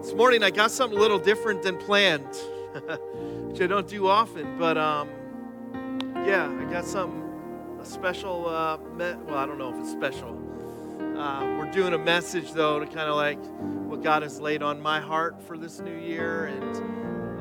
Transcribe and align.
This 0.00 0.14
morning 0.14 0.44
I 0.44 0.50
got 0.50 0.70
something 0.70 0.96
a 0.96 1.00
little 1.00 1.18
different 1.18 1.62
than 1.62 1.76
planned, 1.76 2.24
which 3.48 3.60
I 3.60 3.66
don't 3.66 3.88
do 3.88 4.06
often, 4.06 4.56
but 4.56 4.78
um, 4.78 5.10
yeah, 6.24 6.48
I 6.48 6.70
got 6.70 6.84
something, 6.84 7.20
a 7.80 7.84
special, 7.84 8.48
uh, 8.48 8.76
me- 8.96 9.16
well, 9.26 9.36
I 9.36 9.44
don't 9.44 9.58
know 9.58 9.74
if 9.74 9.80
it's 9.80 9.90
special. 9.90 10.30
Uh, 11.18 11.44
we're 11.58 11.70
doing 11.72 11.94
a 11.94 11.98
message 11.98 12.52
though 12.52 12.78
to 12.78 12.86
kind 12.86 13.10
of 13.10 13.16
like 13.16 13.40
what 13.88 14.02
God 14.02 14.22
has 14.22 14.40
laid 14.40 14.62
on 14.62 14.80
my 14.80 15.00
heart 15.00 15.42
for 15.42 15.58
this 15.58 15.80
new 15.80 15.98
year, 15.98 16.46
and 16.46 16.76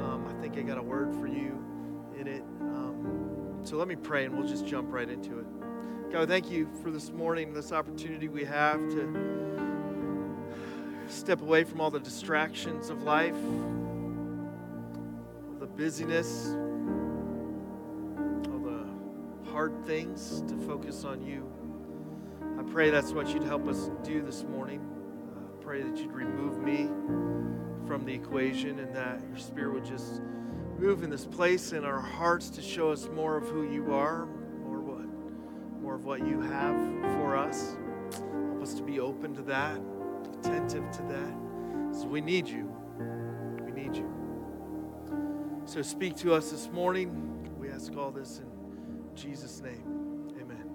um, 0.02 0.26
I 0.28 0.42
think 0.42 0.58
I 0.58 0.62
got 0.64 0.80
a 0.80 0.84
word 0.84 1.14
for 1.14 1.28
you 1.28 1.64
in 2.20 2.28
it. 2.28 2.42
Um, 2.62 3.60
so 3.64 3.78
let 3.78 3.88
me 3.88 3.96
pray 3.96 4.26
and 4.26 4.36
we'll 4.36 4.48
just 4.48 4.66
jump 4.66 4.92
right 4.92 5.08
into 5.08 5.38
it. 5.40 5.46
God, 6.12 6.28
thank 6.28 6.50
you 6.50 6.68
for 6.82 6.90
this 6.90 7.12
morning, 7.12 7.54
this 7.54 7.72
opportunity 7.72 8.28
we 8.30 8.44
have 8.46 8.80
to 8.90 9.47
step 11.10 11.42
away 11.42 11.64
from 11.64 11.82
all 11.82 11.90
the 11.90 12.00
distractions 12.00 12.90
of 12.90 13.04
life, 13.04 13.36
the 15.60 15.66
busyness, 15.66 16.50
all 18.52 18.60
the 18.60 18.86
hard 19.52 19.86
things 19.86 20.42
to 20.48 20.58
focus 20.68 21.04
on 21.04 21.22
you. 21.22 21.50
I 22.60 22.64
pray 22.64 22.90
that's 22.90 23.12
what 23.12 23.34
you'd 23.34 23.44
help 23.44 23.68
us 23.68 23.90
do 24.04 24.22
this 24.22 24.44
morning. 24.44 24.82
Uh, 25.36 25.40
pray 25.62 25.82
that 25.82 25.98
you'd 25.98 26.12
remove 26.12 26.62
me 26.62 26.90
from 27.88 28.04
the 28.06 28.14
equation 28.14 28.80
and 28.80 28.94
that 28.96 29.22
your 29.30 29.38
spirit 29.38 29.74
would 29.74 29.86
just 29.86 30.22
move 30.78 31.04
in 31.04 31.10
this 31.10 31.26
place 31.26 31.74
in 31.74 31.84
our 31.86 32.00
hearts 32.00 32.50
to 32.52 32.62
show 32.62 32.92
us 32.92 33.08
more 33.14 33.38
of 33.38 33.48
who 33.48 33.64
you 33.64 33.94
are, 33.94 34.26
more 34.64 34.80
what 34.80 35.08
more 35.82 35.96
of 35.96 36.06
what 36.06 36.20
you 36.26 36.42
have 36.42 36.76
for 37.16 37.36
us. 37.36 37.78
Help 38.12 38.62
us 38.62 38.74
to 38.74 38.84
be 38.84 39.00
open 39.00 39.34
to 39.36 39.42
that 39.44 39.80
attentive 40.40 40.90
to 40.92 41.02
that. 41.04 41.98
So 42.00 42.08
we 42.08 42.22
need 42.22 42.48
you. 42.48 42.74
We 43.66 43.72
need 43.72 43.96
you. 43.96 44.12
So 45.66 45.82
speak 45.82 46.16
to 46.18 46.34
us 46.34 46.52
this 46.52 46.70
morning. 46.70 47.50
We 47.58 47.70
ask 47.70 47.96
all 47.96 48.12
this 48.12 48.40
in 48.40 49.16
Jesus' 49.16 49.62
name. 49.62 50.32
Amen. 50.42 50.70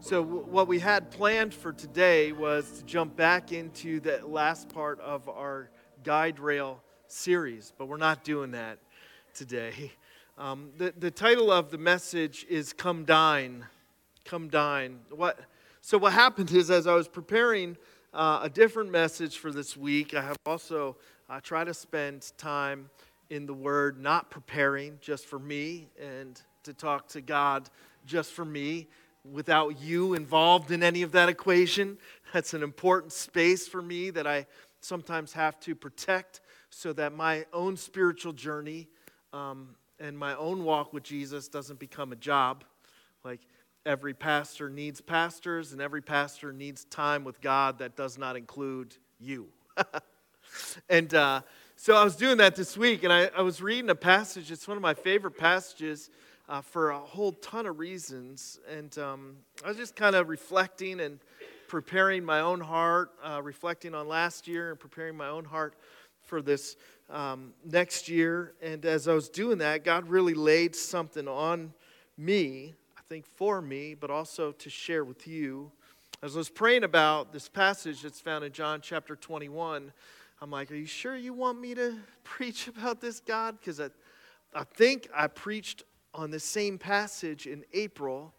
So, 0.00 0.22
what 0.22 0.68
we 0.68 0.78
had 0.78 1.10
planned 1.10 1.52
for 1.52 1.72
today 1.72 2.32
was 2.32 2.78
to 2.78 2.84
jump 2.84 3.16
back 3.16 3.52
into 3.52 3.98
the 4.00 4.24
last 4.24 4.68
part 4.68 5.00
of 5.00 5.28
our 5.28 5.70
guide 6.04 6.38
rail 6.38 6.80
series, 7.08 7.72
but 7.76 7.88
we're 7.88 7.96
not 7.96 8.22
doing 8.22 8.52
that 8.52 8.78
today. 9.34 9.92
Um, 10.38 10.70
the, 10.76 10.94
the 10.96 11.10
title 11.10 11.50
of 11.50 11.72
the 11.72 11.78
message 11.78 12.46
is 12.48 12.72
Come 12.72 13.04
Dine. 13.04 13.66
Come 14.24 14.46
Dine. 14.46 15.00
What? 15.10 15.40
So, 15.80 15.96
what 15.96 16.12
happened 16.12 16.50
is, 16.50 16.70
as 16.70 16.86
I 16.86 16.94
was 16.94 17.08
preparing 17.08 17.76
uh, 18.12 18.40
a 18.42 18.50
different 18.50 18.90
message 18.90 19.38
for 19.38 19.52
this 19.52 19.76
week, 19.76 20.12
I 20.12 20.22
have 20.22 20.36
also 20.44 20.96
uh, 21.30 21.40
tried 21.40 21.64
to 21.64 21.74
spend 21.74 22.32
time 22.36 22.90
in 23.30 23.46
the 23.46 23.54
Word, 23.54 24.00
not 24.00 24.30
preparing 24.30 24.98
just 25.00 25.26
for 25.26 25.38
me 25.38 25.88
and 26.00 26.40
to 26.64 26.72
talk 26.72 27.08
to 27.08 27.20
God 27.20 27.70
just 28.06 28.32
for 28.32 28.44
me 28.44 28.88
without 29.30 29.80
you 29.80 30.14
involved 30.14 30.70
in 30.70 30.82
any 30.82 31.02
of 31.02 31.12
that 31.12 31.28
equation. 31.28 31.96
That's 32.32 32.54
an 32.54 32.62
important 32.62 33.12
space 33.12 33.68
for 33.68 33.80
me 33.80 34.10
that 34.10 34.26
I 34.26 34.46
sometimes 34.80 35.32
have 35.34 35.60
to 35.60 35.74
protect 35.74 36.40
so 36.70 36.92
that 36.94 37.14
my 37.14 37.46
own 37.52 37.76
spiritual 37.76 38.32
journey 38.32 38.88
um, 39.32 39.76
and 40.00 40.18
my 40.18 40.34
own 40.36 40.64
walk 40.64 40.92
with 40.92 41.02
Jesus 41.02 41.48
doesn't 41.48 41.78
become 41.78 42.12
a 42.12 42.16
job. 42.16 42.64
Like, 43.24 43.40
every 43.86 44.14
pastor 44.14 44.68
needs 44.68 45.00
pastors, 45.00 45.72
and 45.72 45.80
every 45.80 46.02
pastor 46.02 46.52
needs 46.52 46.84
time 46.84 47.24
with 47.24 47.40
God 47.40 47.78
that 47.78 47.96
does 47.96 48.18
not 48.18 48.36
include 48.36 48.96
you. 49.18 49.48
and 50.88 51.12
uh, 51.14 51.42
so 51.76 51.94
I 51.94 52.04
was 52.04 52.16
doing 52.16 52.38
that 52.38 52.56
this 52.56 52.76
week, 52.76 53.04
and 53.04 53.12
I, 53.12 53.30
I, 53.36 53.42
was 53.42 53.62
reading 53.62 53.90
a 53.90 53.94
passage. 53.94 54.50
It's 54.50 54.66
one 54.66 54.76
of 54.76 54.82
my 54.82 54.94
favorite 54.94 55.38
passages 55.38 56.10
uh, 56.48 56.60
for 56.60 56.90
a 56.90 56.98
whole 56.98 57.32
ton 57.32 57.66
of 57.66 57.78
reasons. 57.78 58.58
And 58.70 58.96
um, 58.98 59.36
I 59.64 59.68
was 59.68 59.76
just 59.76 59.94
kind 59.94 60.16
of 60.16 60.28
reflecting 60.28 61.00
and 61.00 61.20
preparing 61.68 62.24
my 62.24 62.40
own 62.40 62.60
heart, 62.60 63.10
uh, 63.22 63.40
reflecting 63.42 63.94
on 63.94 64.08
last 64.08 64.48
year, 64.48 64.70
and 64.70 64.80
preparing 64.80 65.16
my 65.16 65.28
own 65.28 65.44
heart 65.44 65.74
for 66.22 66.42
this 66.42 66.76
um, 67.10 67.52
next 67.64 68.08
year. 68.08 68.54
And 68.62 68.84
as 68.84 69.08
I 69.08 69.14
was 69.14 69.28
doing 69.28 69.58
that, 69.58 69.84
God 69.84 70.08
really 70.08 70.34
laid 70.34 70.74
something 70.74 71.28
on 71.28 71.72
me 72.16 72.74
think, 73.08 73.24
for 73.36 73.62
me, 73.62 73.94
but 73.94 74.10
also 74.10 74.52
to 74.52 74.68
share 74.68 75.02
with 75.02 75.26
you. 75.26 75.72
As 76.22 76.34
I 76.34 76.38
was 76.38 76.50
praying 76.50 76.84
about 76.84 77.32
this 77.32 77.48
passage 77.48 78.02
that's 78.02 78.20
found 78.20 78.44
in 78.44 78.52
John 78.52 78.82
chapter 78.82 79.16
21, 79.16 79.90
I'm 80.42 80.50
like, 80.50 80.70
Are 80.70 80.74
you 80.74 80.84
sure 80.84 81.16
you 81.16 81.32
want 81.32 81.58
me 81.58 81.74
to 81.74 81.96
preach 82.24 82.68
about 82.68 83.00
this, 83.00 83.20
God? 83.20 83.56
Because 83.58 83.80
I, 83.80 83.88
I 84.54 84.64
think 84.64 85.08
I 85.14 85.26
preached 85.26 85.84
on 86.12 86.30
the 86.30 86.38
same 86.38 86.76
passage 86.76 87.46
in 87.46 87.64
April 87.72 88.34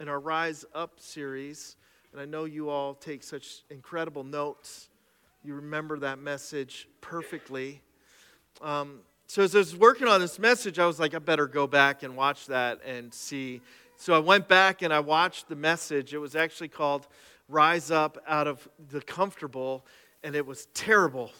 in 0.00 0.08
our 0.08 0.18
Rise 0.18 0.64
Up 0.74 0.98
series. 0.98 1.76
And 2.10 2.20
I 2.20 2.24
know 2.24 2.44
you 2.44 2.70
all 2.70 2.94
take 2.94 3.22
such 3.22 3.62
incredible 3.70 4.24
notes. 4.24 4.88
You 5.44 5.54
remember 5.54 5.96
that 6.00 6.18
message 6.18 6.88
perfectly. 7.00 7.82
Um, 8.62 8.98
so 9.28 9.42
as 9.42 9.54
I 9.54 9.58
was 9.58 9.76
working 9.76 10.08
on 10.08 10.20
this 10.20 10.40
message, 10.40 10.80
I 10.80 10.86
was 10.86 10.98
like, 10.98 11.14
I 11.14 11.20
better 11.20 11.46
go 11.46 11.68
back 11.68 12.02
and 12.02 12.16
watch 12.16 12.46
that 12.46 12.80
and 12.84 13.14
see 13.14 13.60
so 14.00 14.14
I 14.14 14.20
went 14.20 14.46
back 14.46 14.82
and 14.82 14.94
I 14.94 15.00
watched 15.00 15.48
the 15.48 15.56
message. 15.56 16.14
It 16.14 16.18
was 16.18 16.36
actually 16.36 16.68
called 16.68 17.08
Rise 17.48 17.90
Up 17.90 18.16
Out 18.28 18.46
of 18.46 18.68
the 18.90 19.00
Comfortable, 19.00 19.84
and 20.22 20.36
it 20.36 20.46
was 20.46 20.66
terrible. 20.72 21.32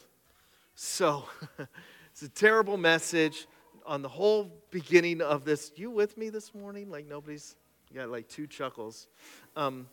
So 0.74 1.22
it's 2.10 2.22
a 2.22 2.28
terrible 2.28 2.76
message 2.76 3.46
on 3.86 4.02
the 4.02 4.08
whole 4.08 4.50
beginning 4.72 5.22
of 5.22 5.44
this. 5.44 5.70
You 5.76 5.88
with 5.92 6.18
me 6.18 6.30
this 6.30 6.52
morning? 6.52 6.90
Like 6.90 7.06
nobody's 7.06 7.54
got 7.94 8.10
like 8.10 8.28
two 8.28 8.48
chuckles. 8.48 9.06
Um, 9.54 9.86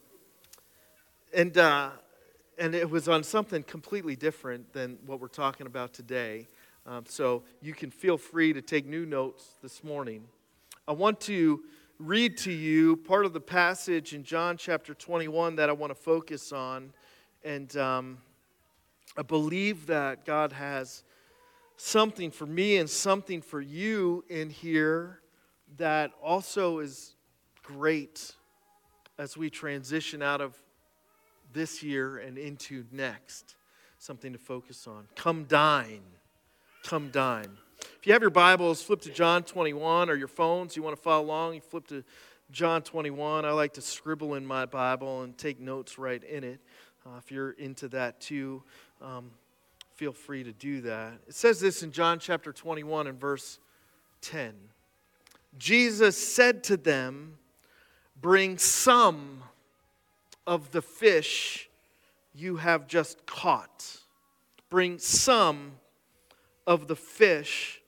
and, 1.36 1.56
uh, 1.60 1.92
and 2.58 2.74
it 2.74 2.90
was 2.90 3.08
on 3.08 3.24
something 3.24 3.62
completely 3.62 4.16
different 4.16 4.74
than 4.74 4.98
what 5.06 5.20
we're 5.20 5.28
talking 5.28 5.68
about 5.68 5.94
today. 5.94 6.48
Um, 6.88 7.04
so 7.08 7.44
you 7.62 7.74
can 7.74 7.92
feel 7.92 8.18
free 8.18 8.54
to 8.54 8.62
take 8.64 8.88
new 8.88 9.06
notes 9.06 9.52
this 9.62 9.84
morning. 9.84 10.24
I 10.88 10.94
want 10.94 11.20
to 11.22 11.62
read 12.00 12.38
to 12.38 12.52
you 12.52 12.98
part 12.98 13.26
of 13.26 13.34
the 13.34 13.40
passage 13.40 14.14
in 14.14 14.24
John 14.24 14.58
chapter 14.58 14.94
21 14.94 15.56
that 15.56 15.70
I 15.70 15.74
want 15.74 15.92
to 15.92 15.96
focus 15.96 16.52
on. 16.52 16.92
And 17.44 17.76
um, 17.78 18.18
I 19.18 19.22
believe 19.22 19.88
that 19.88 20.26
God 20.26 20.52
has 20.52 21.04
something 21.78 22.32
for 22.32 22.46
me 22.46 22.78
and 22.78 22.90
something 22.90 23.42
for 23.42 23.62
you 23.62 24.24
in 24.30 24.50
here 24.50 25.22
that 25.78 26.12
also 26.22 26.80
is 26.80 27.16
great 27.64 28.34
as 29.18 29.38
we 29.38 29.50
transition 29.50 30.22
out 30.22 30.42
of 30.42 30.56
this 31.54 31.82
year 31.82 32.18
and 32.18 32.38
into 32.38 32.86
next. 32.92 33.56
Something 33.98 34.34
to 34.34 34.40
focus 34.40 34.88
on. 34.88 35.08
Come 35.16 35.46
dine. 35.46 36.04
Come 36.84 37.10
dine. 37.10 37.58
If 38.06 38.10
you 38.10 38.14
have 38.14 38.22
your 38.22 38.30
Bibles, 38.30 38.84
flip 38.84 39.02
to 39.02 39.10
John 39.10 39.42
21 39.42 40.12
or 40.12 40.16
your 40.16 40.28
phones, 40.28 40.76
you 40.76 40.84
want 40.84 40.96
to 40.96 41.02
follow 41.02 41.26
along, 41.26 41.56
you 41.56 41.62
flip 41.62 41.88
to 41.88 42.04
John 42.52 42.84
21. 42.84 43.46
I 43.46 43.50
like 43.50 43.74
to 43.74 43.82
scribble 43.82 44.36
in 44.36 44.46
my 44.46 44.68
Bible 44.68 45.24
and 45.24 45.36
take 45.36 45.60
notes 45.60 45.98
right 45.98 46.24
in 46.24 46.44
it. 46.44 46.60
Uh, 47.04 47.18
if 47.18 47.32
you're 47.32 47.54
into 47.54 47.88
that 47.88 48.22
too, 48.22 48.62
um, 49.02 49.32
feel 49.96 50.12
free 50.12 50.44
to 50.44 50.52
do 50.52 50.82
that. 50.82 51.14
It 51.28 51.34
says 51.34 51.60
this 51.60 51.82
in 51.82 51.92
John 51.92 52.20
chapter 52.20 52.54
21 52.54 53.08
and 53.08 53.20
verse 53.20 53.58
10. 54.22 54.54
Jesus 55.58 56.16
said 56.16 56.64
to 56.66 56.78
them, 56.78 57.40
Bring 58.22 58.60
some 58.60 59.42
of 60.46 60.70
the 60.70 60.84
fish 60.84 61.72
you 62.36 62.58
have 62.58 62.86
just 62.86 63.26
caught. 63.26 63.98
Bring 64.70 65.00
some 65.00 65.78
of 66.68 66.88
the 66.88 66.96
fish 66.96 67.82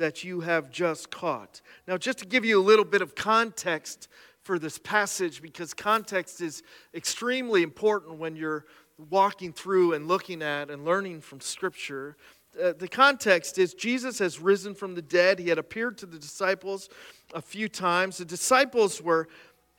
that 0.00 0.24
you 0.24 0.40
have 0.40 0.70
just 0.70 1.10
caught. 1.10 1.60
Now, 1.86 1.96
just 1.96 2.18
to 2.18 2.26
give 2.26 2.44
you 2.44 2.58
a 2.58 2.64
little 2.64 2.86
bit 2.86 3.02
of 3.02 3.14
context 3.14 4.08
for 4.42 4.58
this 4.58 4.78
passage, 4.78 5.42
because 5.42 5.74
context 5.74 6.40
is 6.40 6.62
extremely 6.94 7.62
important 7.62 8.18
when 8.18 8.34
you're 8.34 8.64
walking 9.10 9.52
through 9.52 9.92
and 9.92 10.08
looking 10.08 10.42
at 10.42 10.70
and 10.70 10.86
learning 10.86 11.20
from 11.20 11.40
Scripture. 11.40 12.16
Uh, 12.60 12.72
the 12.76 12.88
context 12.88 13.58
is 13.58 13.74
Jesus 13.74 14.18
has 14.18 14.40
risen 14.40 14.74
from 14.74 14.94
the 14.94 15.02
dead. 15.02 15.38
He 15.38 15.50
had 15.50 15.58
appeared 15.58 15.98
to 15.98 16.06
the 16.06 16.18
disciples 16.18 16.88
a 17.34 17.42
few 17.42 17.68
times. 17.68 18.16
The 18.16 18.24
disciples 18.24 19.02
were 19.02 19.28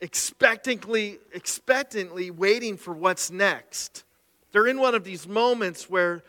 expectantly, 0.00 1.18
expectantly 1.34 2.30
waiting 2.30 2.76
for 2.76 2.94
what's 2.94 3.30
next. 3.30 4.04
They're 4.52 4.68
in 4.68 4.78
one 4.78 4.94
of 4.94 5.02
these 5.02 5.26
moments 5.26 5.90
where 5.90 6.22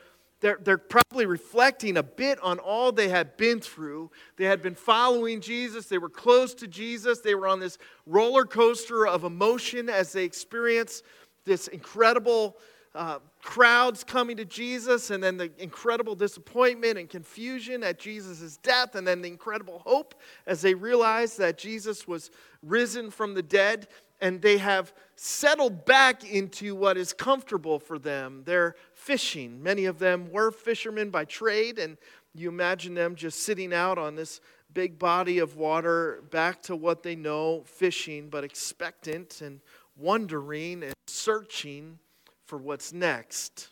they're, 0.44 0.60
they're 0.62 0.78
probably 0.78 1.26
reflecting 1.26 1.96
a 1.96 2.04
bit 2.04 2.38
on 2.44 2.60
all 2.60 2.92
they 2.92 3.08
had 3.08 3.38
been 3.38 3.62
through. 3.62 4.12
They 4.36 4.44
had 4.44 4.62
been 4.62 4.76
following 4.76 5.40
Jesus, 5.40 5.86
they 5.86 5.98
were 5.98 6.10
close 6.10 6.54
to 6.56 6.68
Jesus, 6.68 7.22
they 7.22 7.34
were 7.34 7.48
on 7.48 7.62
this 7.62 7.78
roller 8.06 8.44
coaster 8.44 9.08
of 9.08 9.24
emotion 9.24 9.88
as 9.88 10.12
they 10.12 10.26
experienced 10.26 11.06
this 11.46 11.70
incredible 11.70 12.58
uh, 12.94 13.20
crowds 13.42 14.04
coming 14.04 14.36
to 14.36 14.44
Jesus, 14.44 15.12
and 15.12 15.24
then 15.24 15.38
the 15.38 15.50
incredible 15.60 16.14
disappointment 16.14 16.98
and 16.98 17.10
confusion 17.10 17.82
at 17.82 17.98
Jesus' 17.98 18.58
death, 18.58 18.96
and 18.96 19.08
then 19.08 19.22
the 19.22 19.30
incredible 19.30 19.82
hope 19.86 20.14
as 20.46 20.62
they 20.62 20.74
realize 20.74 21.38
that 21.38 21.58
Jesus 21.58 22.06
was 22.06 22.32
risen 22.62 23.10
from 23.10 23.34
the 23.34 23.42
dead, 23.42 23.88
and 24.20 24.42
they 24.42 24.58
have 24.58 24.94
settled 25.16 25.86
back 25.86 26.24
into 26.30 26.76
what 26.76 26.98
is 26.98 27.14
comfortable 27.14 27.80
for 27.80 28.00
them. 28.00 28.42
They're 28.46 28.76
fishing. 29.04 29.62
Many 29.62 29.86
of 29.86 30.00
them 30.00 30.32
were 30.32 30.50
fishermen 30.50 31.10
by 31.10 31.26
trade, 31.26 31.78
and 31.78 31.98
you 32.34 32.48
imagine 32.48 32.94
them 32.94 33.16
just 33.16 33.40
sitting 33.44 33.74
out 33.74 33.98
on 33.98 34.16
this 34.16 34.40
big 34.74 34.98
body 34.98 35.40
of 35.40 35.58
water, 35.58 36.24
back 36.32 36.62
to 36.64 36.76
what 36.76 37.04
they 37.04 37.16
know, 37.16 37.64
fishing, 37.66 38.30
but 38.30 38.44
expectant 38.44 39.42
and 39.42 39.60
wondering 39.98 40.84
and 40.84 40.94
searching 41.08 42.00
for 42.46 42.58
what's 42.58 42.94
next. 42.94 43.70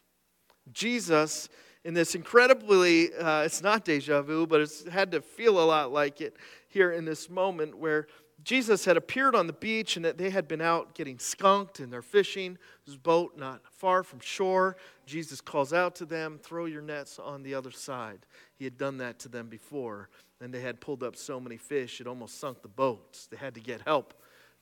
Jesus, 0.73 1.47
in 1.85 1.93
this 1.93 2.13
incredibly, 2.13 3.13
uh, 3.15 3.43
it's 3.43 3.63
not 3.63 3.85
deja 3.85 4.21
vu, 4.21 4.45
but 4.45 4.59
it's 4.59 4.87
had 4.87 5.11
to 5.11 5.21
feel 5.21 5.59
a 5.59 5.65
lot 5.65 5.93
like 5.93 6.19
it 6.19 6.35
here 6.67 6.91
in 6.91 7.05
this 7.05 7.29
moment 7.29 7.77
where 7.77 8.07
Jesus 8.43 8.85
had 8.85 8.97
appeared 8.97 9.35
on 9.35 9.47
the 9.47 9.53
beach 9.53 9.95
and 9.95 10.05
that 10.05 10.17
they 10.17 10.29
had 10.29 10.47
been 10.47 10.61
out 10.61 10.95
getting 10.95 11.19
skunked 11.19 11.79
and 11.79 11.91
they're 11.91 12.01
fishing. 12.01 12.57
This 12.85 12.95
boat 12.95 13.37
not 13.37 13.61
far 13.71 14.03
from 14.03 14.19
shore. 14.19 14.77
Jesus 15.05 15.41
calls 15.41 15.73
out 15.73 15.95
to 15.95 16.05
them, 16.05 16.39
throw 16.41 16.65
your 16.65 16.81
nets 16.81 17.19
on 17.19 17.43
the 17.43 17.53
other 17.53 17.71
side. 17.71 18.25
He 18.55 18.63
had 18.63 18.77
done 18.77 18.97
that 18.97 19.19
to 19.19 19.29
them 19.29 19.47
before, 19.47 20.09
and 20.39 20.53
they 20.53 20.61
had 20.61 20.79
pulled 20.79 21.03
up 21.03 21.15
so 21.15 21.39
many 21.39 21.57
fish 21.57 22.01
it 22.01 22.07
almost 22.07 22.39
sunk 22.39 22.61
the 22.61 22.67
boats. 22.67 23.27
They 23.27 23.37
had 23.37 23.53
to 23.55 23.61
get 23.61 23.81
help 23.85 24.13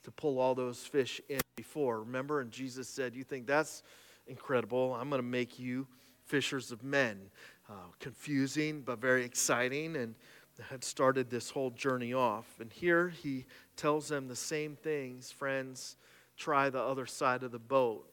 to 0.04 0.12
pull 0.12 0.40
all 0.40 0.56
those 0.56 0.80
fish 0.80 1.22
in 1.30 1.42
before. 1.56 2.00
Remember? 2.02 2.42
And 2.42 2.52
Jesus 2.52 2.88
said, 2.88 3.16
You 3.16 3.24
think 3.24 3.48
that's 3.48 3.84
incredible? 4.28 4.96
I'm 4.96 5.10
going 5.10 5.22
to 5.22 5.28
make 5.28 5.60
you 5.60 5.88
fishers 6.26 6.72
of 6.72 6.84
men. 6.84 7.20
Uh, 7.70 7.74
confusing, 8.00 8.82
but 8.82 9.00
very 9.00 9.24
exciting, 9.24 9.96
and 9.96 10.16
had 10.70 10.84
started 10.84 11.30
this 11.30 11.50
whole 11.50 11.72
journey 11.72 12.14
off. 12.14 12.46
And 12.60 12.72
here 12.72 13.10
he 13.10 13.46
tells 13.76 14.10
them 14.10 14.28
the 14.28 14.36
same 14.36 14.76
things 14.76 15.32
friends, 15.32 15.96
try 16.38 16.70
the 16.70 16.82
other 16.82 17.06
side 17.06 17.44
of 17.44 17.52
the 17.52 17.60
boat. 17.60 18.10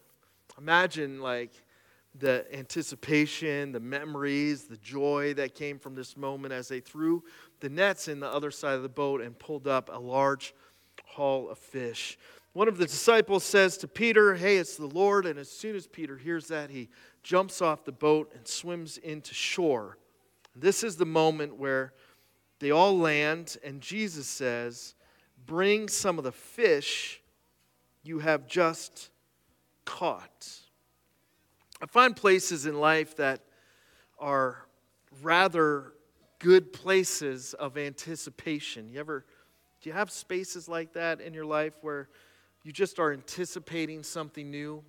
Imagine, 0.58 1.20
like, 1.20 1.52
the 2.18 2.46
anticipation, 2.52 3.72
the 3.72 3.80
memories, 3.80 4.64
the 4.64 4.78
joy 4.78 5.34
that 5.34 5.54
came 5.54 5.78
from 5.78 5.94
this 5.94 6.16
moment 6.16 6.52
as 6.52 6.68
they 6.68 6.80
threw 6.80 7.22
the 7.60 7.68
nets 7.68 8.08
in 8.08 8.20
the 8.20 8.28
other 8.28 8.50
side 8.50 8.74
of 8.74 8.82
the 8.82 8.88
boat 8.88 9.20
and 9.20 9.38
pulled 9.38 9.66
up 9.66 9.90
a 9.92 9.98
large 9.98 10.54
haul 11.04 11.50
of 11.50 11.58
fish. 11.58 12.18
One 12.52 12.68
of 12.68 12.78
the 12.78 12.86
disciples 12.86 13.44
says 13.44 13.76
to 13.78 13.88
Peter, 13.88 14.34
Hey, 14.34 14.56
it's 14.56 14.76
the 14.76 14.86
Lord. 14.86 15.26
And 15.26 15.38
as 15.38 15.50
soon 15.50 15.76
as 15.76 15.86
Peter 15.86 16.16
hears 16.16 16.48
that, 16.48 16.70
he 16.70 16.88
jumps 17.22 17.60
off 17.60 17.84
the 17.84 17.92
boat 17.92 18.32
and 18.34 18.48
swims 18.48 18.96
into 18.96 19.34
shore. 19.34 19.98
This 20.54 20.82
is 20.82 20.96
the 20.96 21.04
moment 21.04 21.56
where 21.56 21.92
they 22.58 22.70
all 22.70 22.98
land, 22.98 23.56
and 23.64 23.80
Jesus 23.80 24.26
says, 24.26 24.94
Bring 25.46 25.88
some 25.88 26.18
of 26.18 26.24
the 26.24 26.32
fish 26.32 27.20
you 28.02 28.18
have 28.20 28.46
just 28.46 29.10
caught. 29.84 30.48
I 31.80 31.86
find 31.86 32.16
places 32.16 32.66
in 32.66 32.80
life 32.80 33.16
that 33.16 33.42
are 34.18 34.66
rather 35.22 35.92
good 36.38 36.72
places 36.72 37.54
of 37.54 37.76
anticipation. 37.76 38.88
You 38.88 39.00
ever 39.00 39.24
do 39.82 39.90
you 39.90 39.94
have 39.94 40.10
spaces 40.10 40.68
like 40.68 40.94
that 40.94 41.20
in 41.20 41.34
your 41.34 41.44
life 41.44 41.74
where 41.82 42.08
you 42.64 42.72
just 42.72 42.98
are 42.98 43.12
anticipating 43.12 44.02
something 44.02 44.50
new? 44.50 44.82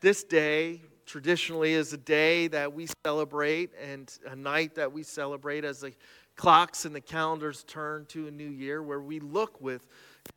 This 0.00 0.24
day 0.24 0.80
traditionally 1.06 1.74
is 1.74 1.92
a 1.92 1.98
day 1.98 2.48
that 2.48 2.72
we 2.72 2.88
celebrate 3.04 3.70
and 3.82 4.16
a 4.26 4.36
night 4.36 4.76
that 4.76 4.92
we 4.92 5.02
celebrate 5.02 5.64
as 5.64 5.80
the 5.80 5.92
clocks 6.42 6.84
and 6.84 6.92
the 6.92 7.00
calendars 7.00 7.62
turn 7.68 8.04
to 8.04 8.26
a 8.26 8.30
new 8.32 8.48
year 8.48 8.82
where 8.82 9.00
we 9.00 9.20
look 9.20 9.60
with 9.60 9.86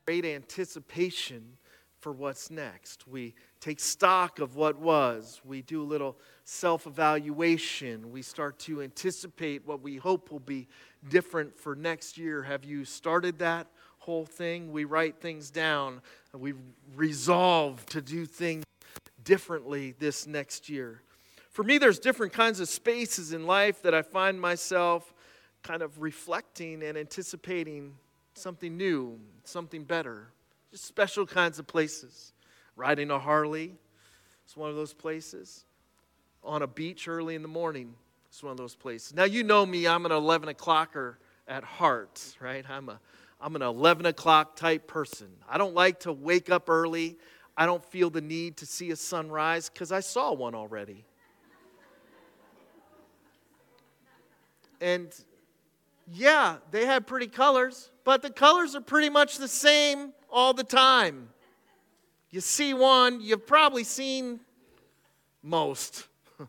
great 0.05 0.23
anticipation 0.23 1.57
for 1.99 2.11
what's 2.11 2.51
next. 2.51 3.07
We 3.07 3.33
take 3.59 3.79
stock 3.79 4.37
of 4.37 4.55
what 4.55 4.77
was. 4.77 5.41
We 5.43 5.63
do 5.63 5.81
a 5.81 5.83
little 5.83 6.15
self 6.43 6.85
evaluation. 6.85 8.11
We 8.11 8.21
start 8.21 8.59
to 8.59 8.83
anticipate 8.83 9.65
what 9.65 9.81
we 9.81 9.97
hope 9.97 10.31
will 10.31 10.37
be 10.37 10.67
different 11.09 11.57
for 11.57 11.75
next 11.75 12.19
year. 12.19 12.43
Have 12.43 12.63
you 12.63 12.85
started 12.85 13.39
that 13.39 13.65
whole 13.97 14.27
thing? 14.27 14.71
We 14.71 14.85
write 14.85 15.19
things 15.19 15.49
down. 15.49 16.03
We 16.35 16.53
resolve 16.95 17.83
to 17.87 17.99
do 17.99 18.27
things 18.27 18.63
differently 19.23 19.95
this 19.97 20.27
next 20.27 20.69
year. 20.69 21.01
For 21.49 21.63
me, 21.63 21.79
there's 21.79 21.97
different 21.97 22.31
kinds 22.31 22.59
of 22.59 22.69
spaces 22.69 23.33
in 23.33 23.47
life 23.47 23.81
that 23.81 23.95
I 23.95 24.03
find 24.03 24.39
myself 24.39 25.14
kind 25.65 25.81
of 25.81 25.99
reflecting 25.99 26.83
and 26.83 26.97
anticipating 26.97 27.95
something 28.35 28.77
new, 28.77 29.19
something 29.43 29.83
better. 29.83 30.27
Just 30.71 30.85
special 30.85 31.25
kinds 31.25 31.57
of 31.57 31.65
places. 31.65 32.33
Riding 32.75 33.09
a 33.09 33.17
Harley 33.17 33.73
is 34.47 34.55
one 34.55 34.69
of 34.69 34.75
those 34.75 34.93
places. 34.93 35.65
On 36.43 36.61
a 36.61 36.67
beach 36.67 37.07
early 37.07 37.33
in 37.33 37.41
the 37.41 37.47
morning 37.47 37.95
is 38.31 38.43
one 38.43 38.51
of 38.51 38.57
those 38.57 38.75
places. 38.75 39.15
Now, 39.15 39.23
you 39.23 39.43
know 39.43 39.65
me, 39.65 39.87
I'm 39.87 40.05
an 40.05 40.11
11 40.11 40.53
o'clocker 40.53 41.15
at 41.47 41.63
heart, 41.63 42.21
right? 42.39 42.63
I'm, 42.69 42.89
a, 42.89 42.99
I'm 43.41 43.55
an 43.55 43.63
11 43.63 44.05
o'clock 44.05 44.55
type 44.55 44.85
person. 44.85 45.29
I 45.49 45.57
don't 45.57 45.73
like 45.73 46.01
to 46.01 46.13
wake 46.13 46.51
up 46.51 46.69
early. 46.69 47.17
I 47.57 47.65
don't 47.65 47.83
feel 47.83 48.11
the 48.11 48.21
need 48.21 48.57
to 48.57 48.67
see 48.67 48.91
a 48.91 48.95
sunrise 48.95 49.69
because 49.69 49.91
I 49.91 50.01
saw 50.01 50.31
one 50.33 50.53
already. 50.53 51.05
And 54.79 55.09
yeah, 56.07 56.57
they 56.71 56.85
have 56.85 57.05
pretty 57.05 57.27
colors, 57.27 57.91
but 58.03 58.21
the 58.21 58.29
colors 58.29 58.75
are 58.75 58.81
pretty 58.81 59.09
much 59.09 59.37
the 59.37 59.47
same 59.47 60.13
all 60.29 60.53
the 60.53 60.63
time. 60.63 61.29
You 62.29 62.41
see 62.41 62.73
one, 62.73 63.21
you've 63.21 63.47
probably 63.47 63.83
seen 63.83 64.39
most. 65.41 66.07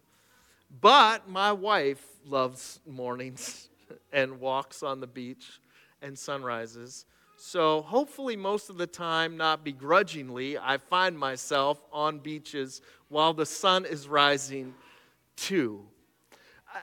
but 0.81 1.29
my 1.29 1.53
wife 1.53 2.05
loves 2.25 2.81
mornings 2.87 3.69
and 4.12 4.41
walks 4.41 4.82
on 4.82 5.00
the 5.00 5.06
beach 5.06 5.61
and 6.03 6.19
sunrises. 6.19 7.06
So, 7.38 7.82
hopefully, 7.82 8.35
most 8.35 8.70
of 8.70 8.79
the 8.79 8.87
time, 8.87 9.37
not 9.37 9.62
begrudgingly, 9.62 10.56
I 10.56 10.79
find 10.79 11.19
myself 11.19 11.79
on 11.93 12.19
beaches 12.19 12.81
while 13.08 13.35
the 13.35 13.44
sun 13.44 13.85
is 13.85 14.08
rising 14.08 14.75
too. 15.37 15.85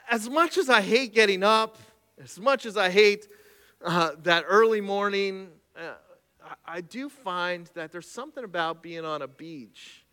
As 0.10 0.30
much 0.30 0.58
as 0.58 0.70
I 0.70 0.82
hate 0.82 1.14
getting 1.14 1.44
up, 1.44 1.78
as 2.24 2.40
much 2.40 2.66
as 2.66 2.78
I 2.78 2.90
hate 2.90 3.28
uh, 3.84 4.12
that 4.24 4.46
early 4.48 4.80
morning, 4.80 5.50
uh, 5.76 5.96
I, 6.44 6.78
I 6.78 6.82
do 6.82 7.10
find 7.10 7.70
that 7.74 7.92
there's 7.92 8.10
something 8.10 8.46
about 8.46 8.82
being 8.82 9.04
on 9.04 9.22
a 9.22 9.28
beach 9.28 10.06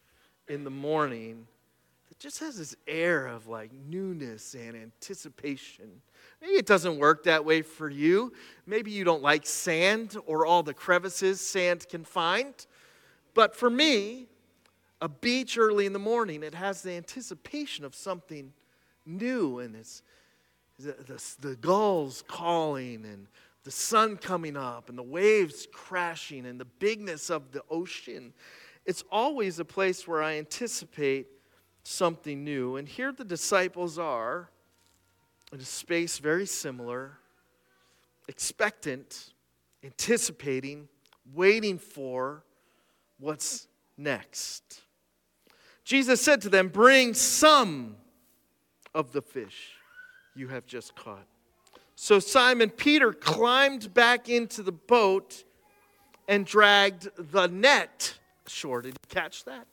in 0.48 0.64
the 0.64 0.70
morning 0.70 1.46
that 2.08 2.18
just 2.18 2.40
has 2.40 2.58
this 2.58 2.74
air 2.88 3.28
of 3.28 3.46
like 3.46 3.70
newness 3.72 4.54
and 4.54 4.76
anticipation. 4.76 6.02
Maybe 6.42 6.54
it 6.54 6.66
doesn't 6.66 6.98
work 6.98 7.24
that 7.24 7.44
way 7.44 7.62
for 7.62 7.88
you. 7.88 8.32
Maybe 8.66 8.90
you 8.90 9.04
don't 9.04 9.22
like 9.22 9.46
sand 9.46 10.16
or 10.26 10.44
all 10.44 10.64
the 10.64 10.74
crevices 10.74 11.40
sand 11.40 11.88
can 11.88 12.04
find. 12.04 12.54
But 13.34 13.54
for 13.54 13.70
me, 13.70 14.26
a 15.00 15.08
beach 15.08 15.56
early 15.56 15.86
in 15.86 15.92
the 15.92 16.00
morning, 16.00 16.42
it 16.42 16.54
has 16.54 16.82
the 16.82 16.92
anticipation 16.92 17.84
of 17.84 17.94
something 17.94 18.52
new 19.06 19.60
and 19.60 19.76
it's 19.76 20.02
the, 20.84 20.96
the, 21.06 21.48
the 21.48 21.56
gulls 21.56 22.22
calling 22.26 23.04
and 23.04 23.26
the 23.64 23.70
sun 23.70 24.16
coming 24.16 24.56
up 24.56 24.88
and 24.88 24.96
the 24.96 25.02
waves 25.02 25.66
crashing 25.72 26.46
and 26.46 26.58
the 26.58 26.64
bigness 26.64 27.30
of 27.30 27.52
the 27.52 27.62
ocean. 27.70 28.32
It's 28.86 29.04
always 29.12 29.58
a 29.58 29.64
place 29.64 30.08
where 30.08 30.22
I 30.22 30.38
anticipate 30.38 31.26
something 31.82 32.42
new. 32.42 32.76
And 32.76 32.88
here 32.88 33.12
the 33.12 33.24
disciples 33.24 33.98
are 33.98 34.48
in 35.52 35.60
a 35.60 35.64
space 35.64 36.18
very 36.18 36.46
similar, 36.46 37.18
expectant, 38.28 39.32
anticipating, 39.84 40.88
waiting 41.34 41.78
for 41.78 42.44
what's 43.18 43.68
next. 43.96 44.82
Jesus 45.84 46.20
said 46.20 46.40
to 46.42 46.48
them, 46.48 46.68
Bring 46.68 47.14
some 47.14 47.96
of 48.94 49.12
the 49.12 49.22
fish 49.22 49.74
you 50.34 50.48
have 50.48 50.66
just 50.66 50.94
caught. 50.94 51.26
So 51.96 52.18
Simon 52.18 52.70
Peter 52.70 53.12
climbed 53.12 53.92
back 53.92 54.28
into 54.28 54.62
the 54.62 54.72
boat 54.72 55.44
and 56.28 56.46
dragged 56.46 57.08
the 57.18 57.46
net 57.46 58.14
ashore. 58.46 58.82
Did 58.82 58.94
you 58.94 59.14
catch 59.14 59.44
that? 59.44 59.66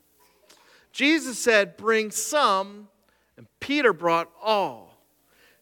Jesus 0.91 1.37
said, 1.37 1.77
Bring 1.77 2.11
some, 2.11 2.87
and 3.37 3.47
Peter 3.59 3.93
brought 3.93 4.29
all. 4.41 4.97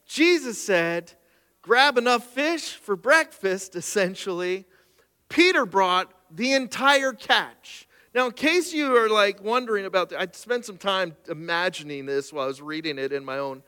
Jesus 0.08 0.62
said, 0.62 1.12
Grab 1.62 1.98
enough 1.98 2.26
fish 2.26 2.74
for 2.74 2.96
breakfast, 2.96 3.76
essentially. 3.76 4.66
Peter 5.30 5.66
brought 5.66 6.12
the 6.32 6.54
entire 6.54 7.12
catch. 7.12 7.88
Now, 8.14 8.28
in 8.28 8.32
case 8.32 8.74
you 8.74 8.96
are 8.96 9.10
like 9.10 9.44
wondering 9.44 9.86
about 9.86 10.10
that, 10.12 10.20
I 10.22 10.28
spent 10.32 10.64
some 10.64 10.78
time 10.78 11.18
imagining 11.28 12.06
this 12.06 12.32
while 12.32 12.46
I 12.46 12.48
was 12.48 12.62
reading 12.62 12.98
it 12.98 13.12
in 13.12 13.26
my 13.26 13.38
own 13.40 13.62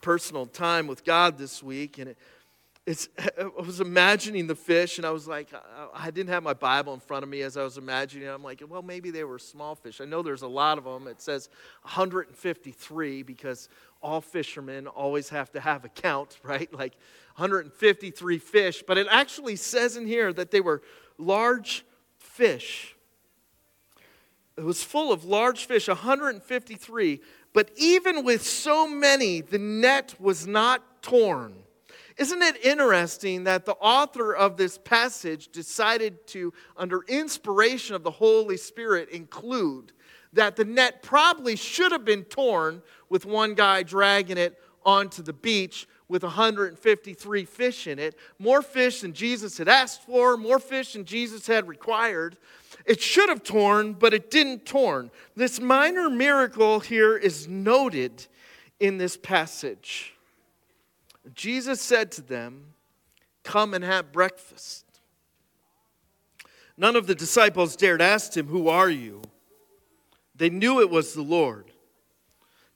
personal 0.00 0.46
time 0.46 0.86
with 0.86 1.04
God 1.04 1.38
this 1.38 1.62
week, 1.62 1.98
and 1.98 2.10
it, 2.10 2.18
it's, 2.88 3.08
I 3.38 3.44
was 3.44 3.80
imagining 3.80 4.46
the 4.46 4.54
fish, 4.54 4.96
and 4.96 5.06
I 5.06 5.10
was 5.10 5.28
like, 5.28 5.48
I 5.94 6.10
didn't 6.10 6.30
have 6.30 6.42
my 6.42 6.54
Bible 6.54 6.94
in 6.94 7.00
front 7.00 7.22
of 7.22 7.28
me 7.28 7.42
as 7.42 7.56
I 7.56 7.62
was 7.62 7.76
imagining. 7.76 8.28
I'm 8.28 8.42
like, 8.42 8.62
well, 8.66 8.82
maybe 8.82 9.10
they 9.10 9.24
were 9.24 9.38
small 9.38 9.74
fish. 9.74 10.00
I 10.00 10.06
know 10.06 10.22
there's 10.22 10.42
a 10.42 10.48
lot 10.48 10.78
of 10.78 10.84
them. 10.84 11.06
It 11.06 11.20
says 11.20 11.50
153 11.82 13.22
because 13.22 13.68
all 14.00 14.20
fishermen 14.20 14.86
always 14.86 15.28
have 15.28 15.52
to 15.52 15.60
have 15.60 15.84
a 15.84 15.88
count, 15.88 16.38
right? 16.42 16.72
Like 16.72 16.94
153 17.36 18.38
fish. 18.38 18.82
But 18.86 18.96
it 18.96 19.06
actually 19.10 19.56
says 19.56 19.96
in 19.96 20.06
here 20.06 20.32
that 20.32 20.50
they 20.50 20.60
were 20.60 20.82
large 21.18 21.84
fish. 22.18 22.96
It 24.56 24.64
was 24.64 24.82
full 24.82 25.12
of 25.12 25.24
large 25.24 25.66
fish, 25.66 25.88
153. 25.88 27.20
But 27.52 27.70
even 27.76 28.24
with 28.24 28.46
so 28.46 28.86
many, 28.86 29.40
the 29.40 29.58
net 29.58 30.14
was 30.18 30.46
not 30.46 31.02
torn. 31.02 31.54
Isn't 32.16 32.42
it 32.42 32.64
interesting 32.64 33.44
that 33.44 33.64
the 33.64 33.74
author 33.74 34.34
of 34.34 34.56
this 34.56 34.76
passage 34.76 35.48
decided 35.52 36.26
to, 36.28 36.52
under 36.76 37.02
inspiration 37.06 37.94
of 37.94 38.02
the 38.02 38.10
Holy 38.10 38.56
Spirit, 38.56 39.08
include 39.10 39.92
that 40.32 40.56
the 40.56 40.64
net 40.64 41.02
probably 41.02 41.56
should 41.56 41.92
have 41.92 42.04
been 42.04 42.24
torn 42.24 42.82
with 43.08 43.24
one 43.24 43.54
guy 43.54 43.82
dragging 43.82 44.36
it 44.36 44.60
onto 44.84 45.22
the 45.22 45.32
beach 45.32 45.86
with 46.08 46.22
153 46.22 47.44
fish 47.44 47.86
in 47.86 47.98
it, 47.98 48.16
more 48.38 48.62
fish 48.62 49.02
than 49.02 49.12
Jesus 49.12 49.58
had 49.58 49.68
asked 49.68 50.02
for, 50.02 50.36
more 50.36 50.58
fish 50.58 50.94
than 50.94 51.04
Jesus 51.04 51.46
had 51.46 51.68
required. 51.68 52.38
It 52.86 53.00
should 53.00 53.28
have 53.28 53.42
torn, 53.42 53.92
but 53.92 54.14
it 54.14 54.30
didn't 54.30 54.64
torn. 54.64 55.10
This 55.36 55.60
minor 55.60 56.08
miracle 56.08 56.80
here 56.80 57.16
is 57.16 57.46
noted 57.46 58.26
in 58.80 58.96
this 58.96 59.16
passage. 59.16 60.14
Jesus 61.34 61.80
said 61.80 62.10
to 62.12 62.22
them, 62.22 62.74
Come 63.42 63.74
and 63.74 63.84
have 63.84 64.12
breakfast. 64.12 64.84
None 66.76 66.96
of 66.96 67.06
the 67.06 67.14
disciples 67.14 67.76
dared 67.76 68.00
ask 68.00 68.36
him, 68.36 68.46
Who 68.46 68.68
are 68.68 68.88
you? 68.88 69.22
They 70.34 70.48
knew 70.48 70.80
it 70.80 70.88
was 70.88 71.12
the 71.12 71.22
Lord. 71.22 71.72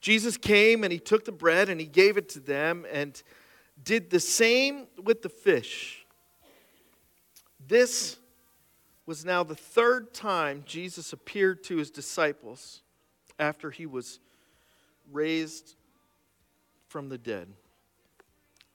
Jesus 0.03 0.35
came 0.35 0.83
and 0.83 0.91
he 0.91 0.99
took 0.99 1.23
the 1.23 1.31
bread 1.31 1.69
and 1.69 1.79
he 1.79 1.87
gave 1.87 2.17
it 2.17 2.27
to 2.27 2.41
them 2.41 2.85
and 2.91 3.23
did 3.81 4.09
the 4.09 4.19
same 4.19 4.87
with 5.01 5.21
the 5.21 5.29
fish. 5.29 6.05
This 7.65 8.17
was 9.05 9.23
now 9.23 9.45
the 9.45 9.55
third 9.55 10.13
time 10.13 10.63
Jesus 10.65 11.13
appeared 11.13 11.63
to 11.63 11.77
his 11.77 11.89
disciples 11.89 12.81
after 13.39 13.71
he 13.71 13.85
was 13.85 14.19
raised 15.09 15.75
from 16.89 17.07
the 17.07 17.17
dead. 17.17 17.47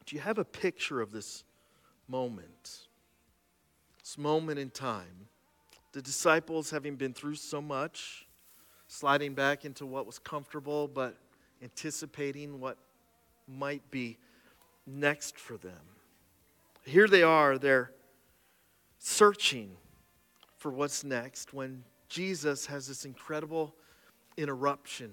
Do 0.07 0.17
you 0.17 0.23
have 0.23 0.39
a 0.39 0.47
picture 0.47 1.03
of 1.03 1.13
this 1.13 1.45
moment? 2.09 2.87
This 4.01 4.17
moment 4.17 4.59
in 4.59 4.71
time. 4.71 5.29
The 5.93 6.01
disciples, 6.01 6.71
having 6.71 6.97
been 6.97 7.13
through 7.13 7.35
so 7.35 7.61
much, 7.61 8.27
sliding 8.89 9.35
back 9.35 9.65
into 9.65 9.87
what 9.87 10.07
was 10.07 10.19
comfortable, 10.19 10.89
but 10.89 11.17
anticipating 11.63 12.59
what 12.61 12.77
might 13.47 13.89
be 13.91 14.19
next 14.87 15.39
for 15.39 15.57
them. 15.57 15.81
Here 16.85 17.07
they 17.07 17.23
are, 17.23 17.59
they're 17.59 17.93
searching 18.99 19.77
for 20.57 20.71
what's 20.71 21.05
next 21.05 21.53
when 21.55 21.85
Jesus 22.09 22.67
has 22.67 22.89
this 22.89 23.05
incredible 23.05 23.75
interruption 24.37 25.13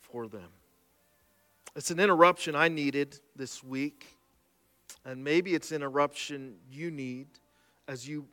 for 0.00 0.26
them. 0.26 0.48
It's 1.76 1.90
an 1.90 2.00
interruption 2.00 2.54
I 2.56 2.68
needed 2.68 3.20
this 3.36 3.62
week. 3.62 4.16
And 5.04 5.22
maybe 5.22 5.54
it's 5.54 5.72
an 5.72 5.82
eruption 5.82 6.56
you 6.70 6.90
need 6.90 7.28
as 7.86 8.08
you 8.08 8.26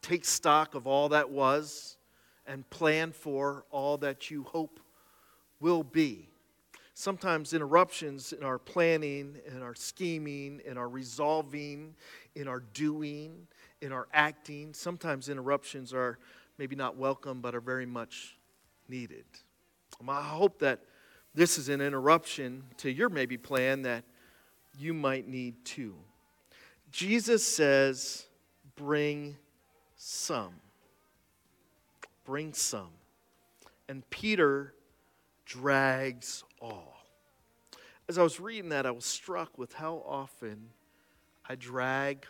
take 0.00 0.24
stock 0.24 0.74
of 0.74 0.86
all 0.86 1.10
that 1.10 1.28
was 1.28 1.96
and 2.46 2.68
plan 2.70 3.12
for 3.12 3.64
all 3.70 3.96
that 3.98 4.30
you 4.30 4.42
hope 4.44 4.80
will 5.60 5.82
be. 5.82 6.28
Sometimes 6.94 7.52
interruptions 7.52 8.32
in 8.32 8.44
our 8.44 8.58
planning, 8.58 9.36
in 9.52 9.62
our 9.62 9.74
scheming, 9.74 10.60
in 10.64 10.78
our 10.78 10.88
resolving, 10.88 11.94
in 12.36 12.46
our 12.46 12.60
doing, 12.60 13.48
in 13.80 13.92
our 13.92 14.06
acting, 14.12 14.72
sometimes 14.72 15.28
interruptions 15.28 15.92
are 15.92 16.18
maybe 16.58 16.76
not 16.76 16.96
welcome 16.96 17.40
but 17.40 17.54
are 17.54 17.60
very 17.60 17.86
much 17.86 18.36
needed. 18.88 19.24
Um, 20.00 20.08
I 20.08 20.22
hope 20.22 20.58
that 20.60 20.80
this 21.34 21.58
is 21.58 21.68
an 21.68 21.80
interruption 21.80 22.62
to 22.78 22.90
your 22.90 23.08
maybe 23.08 23.36
plan 23.36 23.82
that 23.82 24.04
you 24.78 24.94
might 24.94 25.26
need 25.28 25.64
too. 25.64 25.94
Jesus 26.92 27.44
says, 27.44 28.26
Bring 28.76 29.36
some. 29.96 30.54
Bring 32.24 32.52
some. 32.52 32.90
And 33.88 34.08
Peter 34.10 34.74
drags 35.44 36.44
all. 36.60 36.96
As 38.08 38.18
I 38.18 38.22
was 38.22 38.40
reading 38.40 38.70
that, 38.70 38.86
I 38.86 38.90
was 38.90 39.04
struck 39.04 39.56
with 39.58 39.72
how 39.72 40.02
often 40.06 40.70
I 41.48 41.54
drag 41.54 42.26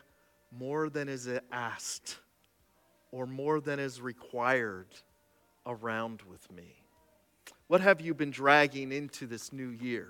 more 0.57 0.89
than 0.89 1.09
is 1.09 1.29
asked 1.51 2.19
or 3.11 3.27
more 3.27 3.61
than 3.61 3.79
is 3.79 4.01
required 4.01 4.89
around 5.67 6.23
with 6.23 6.51
me. 6.53 6.77
What 7.67 7.81
have 7.81 8.01
you 8.01 8.15
been 8.15 8.31
dragging 8.31 8.93
into 8.93 9.27
this 9.27 9.53
new 9.53 9.69
year? 9.69 10.09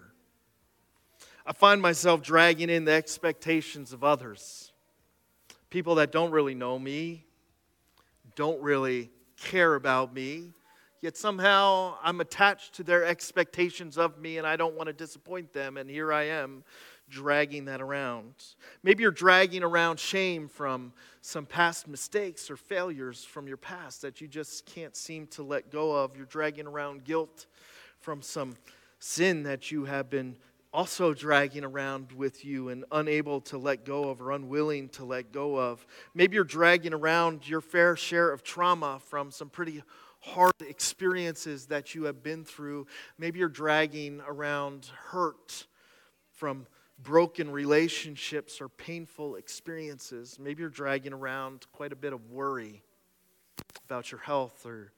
I 1.47 1.53
find 1.53 1.81
myself 1.81 2.23
dragging 2.23 2.71
in 2.71 2.85
the 2.85 2.93
expectations 2.93 3.93
of 3.93 4.03
others. 4.03 4.73
People 5.71 5.97
that 5.97 6.11
don't 6.13 6.31
really 6.31 6.55
know 6.55 6.79
me, 6.79 7.27
don't 8.35 8.61
really 8.63 9.11
care 9.45 9.75
about 9.75 10.13
me, 10.13 10.53
yet 11.01 11.17
somehow 11.17 11.97
I'm 12.03 12.21
attached 12.21 12.75
to 12.75 12.83
their 12.83 13.05
expectations 13.05 13.99
of 13.99 14.19
me 14.19 14.39
and 14.39 14.47
I 14.47 14.57
don't 14.57 14.75
want 14.75 14.89
to 14.89 14.93
disappoint 14.93 15.53
them, 15.53 15.77
and 15.77 15.89
here 15.89 16.13
I 16.13 16.25
am 16.25 16.65
dragging 17.11 17.67
that 17.67 17.83
around. 17.83 18.35
Maybe 18.83 19.03
you're 19.03 19.13
dragging 19.13 19.63
around 19.63 20.01
shame 20.01 20.49
from 20.49 20.93
some 21.21 21.45
past 21.45 21.87
mistakes 21.87 22.51
or 22.51 22.57
failures 22.57 23.23
from 23.25 23.47
your 23.47 23.59
past 23.59 24.03
that 24.03 24.21
you 24.21 24.29
just 24.29 24.65
can't 24.67 24.97
seem 24.97 25.27
to 25.29 25.43
let 25.43 25.71
go 25.71 25.95
of. 25.95 26.17
You're 26.17 26.27
dragging 26.27 26.67
around 26.67 27.05
guilt 27.05 27.47
from 28.01 28.23
some 28.23 28.57
sin 28.99 29.43
that 29.43 29.71
you 29.71 29.85
have 29.85 30.09
been 30.09 30.37
also 30.75 31.15
dragging 31.15 31.65
around 31.65 32.11
with 32.11 32.45
you 32.45 32.69
and 32.69 32.85
unable 32.91 33.41
to 33.41 33.57
let 33.57 33.85
go 33.85 34.11
of 34.11 34.21
or 34.21 34.33
unwilling 34.33 34.89
to 34.89 35.05
let 35.05 35.31
go 35.31 35.57
of. 35.57 35.87
Maybe 36.15 36.35
you're 36.35 36.43
dragging 36.43 36.93
around 36.93 37.49
your 37.49 37.61
fair 37.61 37.95
share 37.95 38.31
of 38.31 38.43
trauma 38.43 38.99
from 39.07 39.31
some 39.31 39.49
pretty 39.49 39.85
hard 40.19 40.55
experiences 40.61 41.67
that 41.67 41.95
you 41.95 42.05
have 42.05 42.25
been 42.25 42.45
through. 42.45 42.89
Maybe 43.19 43.39
you're 43.39 43.49
dragging 43.49 44.21
around 44.27 44.91
hurt 45.11 45.69
from 46.33 46.67
broken 47.01 47.51
relationships 47.51 48.61
or 48.61 48.69
painful 48.69 49.37
experiences. 49.37 50.39
Maybe 50.41 50.63
you're 50.63 50.71
dragging 50.71 51.13
around 51.13 51.67
quite 51.73 51.93
a 51.93 51.97
bit 51.97 52.13
of 52.13 52.33
worry 52.33 52.83
about 53.89 54.11
your 54.11 54.21
health 54.21 54.67
or 54.67 54.93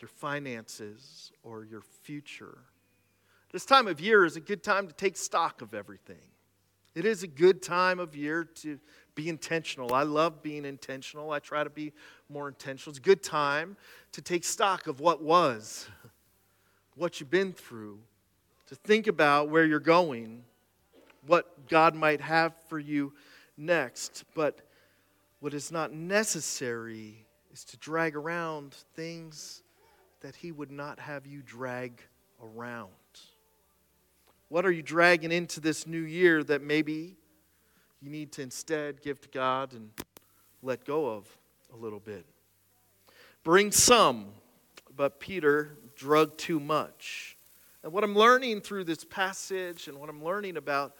your 0.00 0.08
finances 0.08 1.32
or 1.42 1.64
your 1.64 1.80
future. 1.80 2.58
This 3.54 3.64
time 3.64 3.86
of 3.86 4.00
year 4.00 4.24
is 4.24 4.34
a 4.34 4.40
good 4.40 4.64
time 4.64 4.88
to 4.88 4.92
take 4.92 5.16
stock 5.16 5.62
of 5.62 5.74
everything. 5.74 6.26
It 6.96 7.04
is 7.04 7.22
a 7.22 7.28
good 7.28 7.62
time 7.62 8.00
of 8.00 8.16
year 8.16 8.42
to 8.42 8.80
be 9.14 9.28
intentional. 9.28 9.94
I 9.94 10.02
love 10.02 10.42
being 10.42 10.64
intentional. 10.64 11.30
I 11.30 11.38
try 11.38 11.62
to 11.62 11.70
be 11.70 11.92
more 12.28 12.48
intentional. 12.48 12.90
It's 12.90 12.98
a 12.98 13.02
good 13.02 13.22
time 13.22 13.76
to 14.10 14.20
take 14.20 14.42
stock 14.42 14.88
of 14.88 14.98
what 14.98 15.22
was, 15.22 15.86
what 16.96 17.20
you've 17.20 17.30
been 17.30 17.52
through, 17.52 18.00
to 18.66 18.74
think 18.74 19.06
about 19.06 19.50
where 19.50 19.64
you're 19.64 19.78
going, 19.78 20.42
what 21.24 21.68
God 21.68 21.94
might 21.94 22.22
have 22.22 22.54
for 22.68 22.80
you 22.80 23.12
next. 23.56 24.24
But 24.34 24.62
what 25.38 25.54
is 25.54 25.70
not 25.70 25.92
necessary 25.92 27.24
is 27.52 27.62
to 27.66 27.76
drag 27.76 28.16
around 28.16 28.74
things 28.96 29.62
that 30.22 30.34
He 30.34 30.50
would 30.50 30.72
not 30.72 30.98
have 30.98 31.24
you 31.24 31.40
drag 31.40 32.02
around. 32.42 32.90
What 34.54 34.64
are 34.64 34.70
you 34.70 34.82
dragging 34.82 35.32
into 35.32 35.58
this 35.58 35.84
new 35.84 36.02
year 36.02 36.44
that 36.44 36.62
maybe 36.62 37.16
you 38.00 38.08
need 38.08 38.30
to 38.34 38.42
instead 38.42 39.02
give 39.02 39.20
to 39.22 39.28
God 39.30 39.72
and 39.72 39.90
let 40.62 40.84
go 40.84 41.06
of 41.08 41.26
a 41.72 41.76
little 41.76 41.98
bit? 41.98 42.24
Bring 43.42 43.72
some, 43.72 44.26
but 44.94 45.18
Peter 45.18 45.76
drug 45.96 46.38
too 46.38 46.60
much. 46.60 47.36
And 47.82 47.92
what 47.92 48.04
I'm 48.04 48.14
learning 48.14 48.60
through 48.60 48.84
this 48.84 49.02
passage 49.02 49.88
and 49.88 49.98
what 49.98 50.08
I'm 50.08 50.22
learning 50.22 50.56
about 50.56 50.94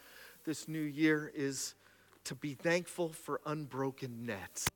this 0.44 0.66
new 0.66 0.82
year 0.82 1.30
is 1.32 1.76
to 2.25 2.34
be 2.34 2.54
thankful 2.54 3.11
for 3.11 3.40
unbroken 3.46 4.26
nets. 4.26 4.68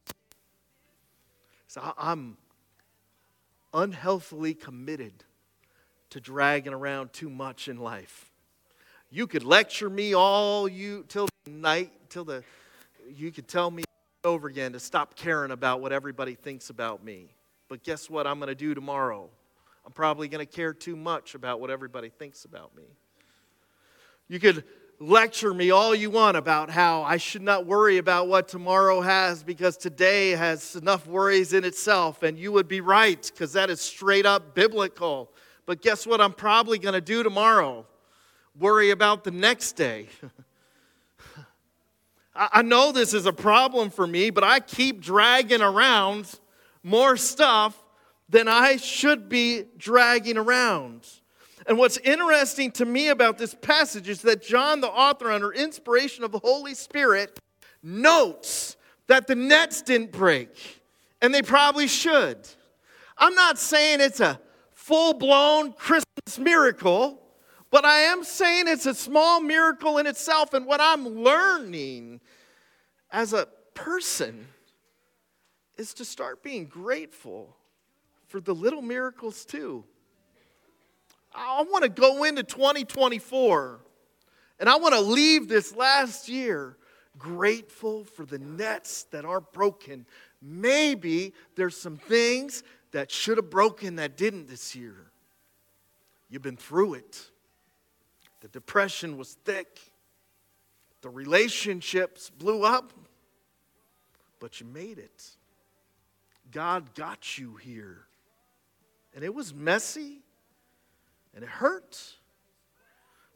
So 1.66 1.94
I'm 1.98 2.36
unhealthily 3.74 4.54
committed 4.54 5.24
to 6.10 6.20
dragging 6.20 6.72
around 6.72 7.12
too 7.12 7.28
much 7.28 7.66
in 7.66 7.78
life. 7.78 8.30
You 9.10 9.26
could 9.26 9.44
lecture 9.44 9.88
me 9.88 10.14
all 10.14 10.68
you 10.68 11.04
till 11.08 11.28
the 11.44 11.50
night, 11.50 11.92
till 12.10 12.24
the 12.24 12.44
you 13.08 13.32
could 13.32 13.48
tell 13.48 13.70
me 13.70 13.84
over 14.22 14.48
again 14.48 14.72
to 14.72 14.80
stop 14.80 15.16
caring 15.16 15.50
about 15.50 15.80
what 15.80 15.92
everybody 15.92 16.34
thinks 16.34 16.68
about 16.68 17.02
me. 17.02 17.32
But 17.68 17.82
guess 17.82 18.10
what 18.10 18.26
I'm 18.26 18.38
going 18.38 18.48
to 18.48 18.54
do 18.54 18.74
tomorrow? 18.74 19.30
I'm 19.86 19.92
probably 19.92 20.28
going 20.28 20.46
to 20.46 20.52
care 20.52 20.74
too 20.74 20.96
much 20.96 21.34
about 21.34 21.60
what 21.60 21.70
everybody 21.70 22.10
thinks 22.10 22.44
about 22.44 22.76
me. 22.76 22.84
You 24.28 24.38
could 24.38 24.64
lecture 25.00 25.54
me 25.54 25.70
all 25.70 25.94
you 25.94 26.10
want 26.10 26.36
about 26.36 26.68
how 26.68 27.02
I 27.02 27.16
should 27.16 27.40
not 27.40 27.64
worry 27.64 27.96
about 27.96 28.28
what 28.28 28.48
tomorrow 28.48 29.00
has 29.00 29.42
because 29.42 29.78
today 29.78 30.30
has 30.30 30.76
enough 30.76 31.06
worries 31.06 31.54
in 31.54 31.64
itself, 31.64 32.22
and 32.22 32.38
you 32.38 32.52
would 32.52 32.68
be 32.68 32.82
right 32.82 33.30
because 33.32 33.54
that 33.54 33.70
is 33.70 33.80
straight 33.80 34.26
up 34.26 34.54
biblical. 34.54 35.30
But 35.64 35.80
guess 35.80 36.06
what 36.06 36.20
I'm 36.20 36.34
probably 36.34 36.78
going 36.78 36.94
to 36.94 37.00
do 37.00 37.22
tomorrow? 37.22 37.86
Worry 38.58 38.90
about 38.90 39.24
the 39.24 39.30
next 39.30 39.72
day. 39.72 40.08
I 42.34 42.62
know 42.62 42.92
this 42.92 43.14
is 43.14 43.26
a 43.26 43.32
problem 43.32 43.90
for 43.90 44.06
me, 44.06 44.30
but 44.30 44.44
I 44.44 44.60
keep 44.60 45.00
dragging 45.00 45.60
around 45.60 46.38
more 46.82 47.16
stuff 47.16 47.76
than 48.28 48.48
I 48.48 48.76
should 48.76 49.28
be 49.28 49.64
dragging 49.76 50.36
around. 50.36 51.06
And 51.66 51.78
what's 51.78 51.98
interesting 51.98 52.70
to 52.72 52.84
me 52.84 53.08
about 53.08 53.38
this 53.38 53.54
passage 53.54 54.08
is 54.08 54.22
that 54.22 54.42
John, 54.42 54.80
the 54.80 54.88
author, 54.88 55.30
under 55.30 55.52
inspiration 55.52 56.24
of 56.24 56.32
the 56.32 56.38
Holy 56.38 56.74
Spirit, 56.74 57.38
notes 57.82 58.76
that 59.06 59.26
the 59.26 59.34
nets 59.34 59.82
didn't 59.82 60.12
break, 60.12 60.82
and 61.20 61.34
they 61.34 61.42
probably 61.42 61.86
should. 61.86 62.38
I'm 63.16 63.34
not 63.34 63.58
saying 63.58 64.00
it's 64.00 64.20
a 64.20 64.40
full 64.72 65.14
blown 65.14 65.72
Christmas 65.72 66.38
miracle, 66.38 67.20
but 67.70 67.84
I 67.84 68.00
am 68.00 68.24
saying 68.24 68.64
it's 68.66 68.86
a 68.86 68.94
small 68.94 69.40
miracle 69.40 69.98
in 69.98 70.06
itself. 70.06 70.54
And 70.54 70.66
what 70.66 70.80
I'm 70.80 71.06
learning 71.06 72.20
as 73.10 73.32
a 73.32 73.46
person 73.74 74.46
is 75.76 75.94
to 75.94 76.04
start 76.04 76.42
being 76.42 76.66
grateful 76.66 77.56
for 78.26 78.40
the 78.40 78.54
little 78.54 78.82
miracles 78.82 79.44
too. 79.44 79.84
I 81.34 81.62
want 81.62 81.84
to 81.84 81.90
go 81.90 82.24
into 82.24 82.42
2024 82.42 83.80
and 84.60 84.68
I 84.68 84.76
want 84.76 84.94
to 84.94 85.00
leave 85.00 85.48
this 85.48 85.74
last 85.74 86.28
year 86.28 86.76
grateful 87.16 88.04
for 88.04 88.24
the 88.24 88.38
nets 88.38 89.04
that 89.10 89.24
are 89.24 89.40
broken. 89.40 90.06
Maybe 90.40 91.34
there's 91.54 91.76
some 91.76 91.96
things 91.96 92.62
that 92.92 93.10
should 93.10 93.36
have 93.36 93.50
broken 93.50 93.96
that 93.96 94.16
didn't 94.16 94.48
this 94.48 94.74
year. 94.74 95.10
You've 96.28 96.42
been 96.42 96.56
through 96.56 96.94
it. 96.94 97.30
The 98.40 98.48
depression 98.48 99.16
was 99.16 99.34
thick, 99.44 99.80
the 101.02 101.10
relationships 101.10 102.30
blew 102.30 102.64
up, 102.64 102.92
but 104.40 104.60
you 104.60 104.66
made 104.66 104.98
it. 104.98 105.24
God 106.50 106.94
got 106.94 107.38
you 107.38 107.56
here. 107.56 107.98
And 109.14 109.24
it 109.24 109.34
was 109.34 109.52
messy, 109.52 110.20
and 111.34 111.42
it 111.42 111.50
hurt. 111.50 112.14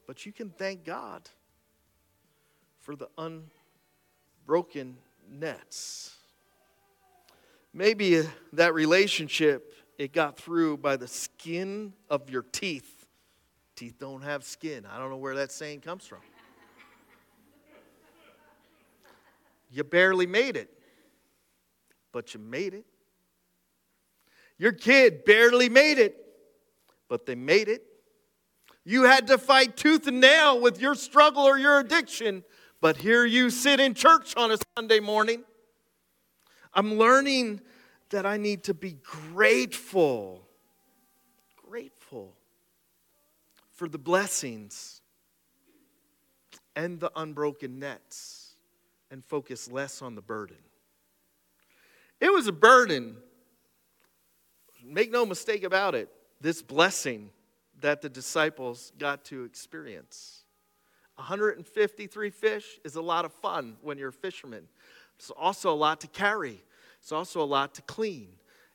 But 0.07 0.27
you 0.27 0.33
can 0.33 0.51
thank 0.51 0.85
God 0.85 1.29
for 2.81 2.95
the 2.97 3.09
unbroken 4.47 4.97
nets. 5.31 6.17
Maybe 7.73 8.23
that 8.53 8.75
relationship 8.75 9.73
it 9.99 10.13
got 10.13 10.37
through 10.37 10.79
by 10.79 10.97
the 10.97 11.09
skin 11.09 11.93
of 12.11 12.29
your 12.29 12.43
teeth. 12.43 12.92
Teeth 13.77 13.97
don't 13.99 14.23
have 14.23 14.45
skin. 14.45 14.87
I 14.87 14.99
don't 14.99 15.11
know 15.11 15.17
where 15.17 15.37
that 15.37 15.51
saying 15.51 15.81
comes 15.81 16.07
from. 16.07 16.21
You 19.71 19.85
barely 19.85 20.27
made 20.27 20.57
it, 20.57 20.71
but 22.13 22.35
you 22.35 22.41
made 22.41 22.75
it. 22.75 22.85
Your 24.59 24.73
kid 24.73 25.25
barely 25.25 25.69
made 25.69 25.99
it, 25.99 26.15
but 27.09 27.27
they 27.27 27.35
made 27.35 27.69
it. 27.69 27.83
You 28.85 29.05
had 29.05 29.29
to 29.29 29.39
fight 29.39 29.77
tooth 29.77 30.07
and 30.07 30.21
nail 30.21 30.61
with 30.61 30.81
your 30.81 30.95
struggle 30.95 31.45
or 31.45 31.57
your 31.57 31.79
addiction, 31.79 32.45
but 32.81 32.99
here 32.99 33.25
you 33.25 33.49
sit 33.49 33.81
in 33.81 33.95
church 33.95 34.37
on 34.37 34.51
a 34.51 34.59
Sunday 34.77 35.01
morning. 35.01 35.45
I'm 36.75 36.99
learning 36.99 37.61
that 38.11 38.27
I 38.27 38.37
need 38.37 38.65
to 38.65 38.75
be 38.75 38.99
grateful, 39.03 40.47
for 43.83 43.89
the 43.89 43.99
blessings 43.99 45.01
and 46.77 47.01
the 47.01 47.11
unbroken 47.17 47.81
nets 47.81 48.55
and 49.11 49.25
focus 49.25 49.69
less 49.69 50.01
on 50.01 50.15
the 50.15 50.23
burden. 50.23 50.59
It 52.21 52.33
was 52.33 52.47
a 52.47 52.53
burden, 52.53 53.17
make 54.85 55.11
no 55.11 55.27
mistake 55.27 55.65
about 55.65 55.97
it, 55.97 56.09
this 56.41 56.63
blessing 56.63 57.31
that 57.81 58.03
the 58.03 58.09
disciples 58.09 58.93
got 58.99 59.25
to 59.25 59.43
experience. 59.43 60.45
153 61.17 62.31
fish 62.31 62.79
is 62.85 62.95
a 62.95 63.03
lot 63.03 63.25
of 63.25 63.33
fun 63.33 63.79
when 63.83 63.99
you're 63.99 64.11
a 64.11 64.13
fisherman. 64.13 64.69
It's 65.19 65.31
also 65.31 65.73
a 65.73 65.75
lot 65.75 66.01
to 66.03 66.07
carry, 66.07 66.63
it's 67.01 67.11
also 67.11 67.43
a 67.43 67.51
lot 67.51 67.75
to 67.75 67.83
clean. 67.83 68.29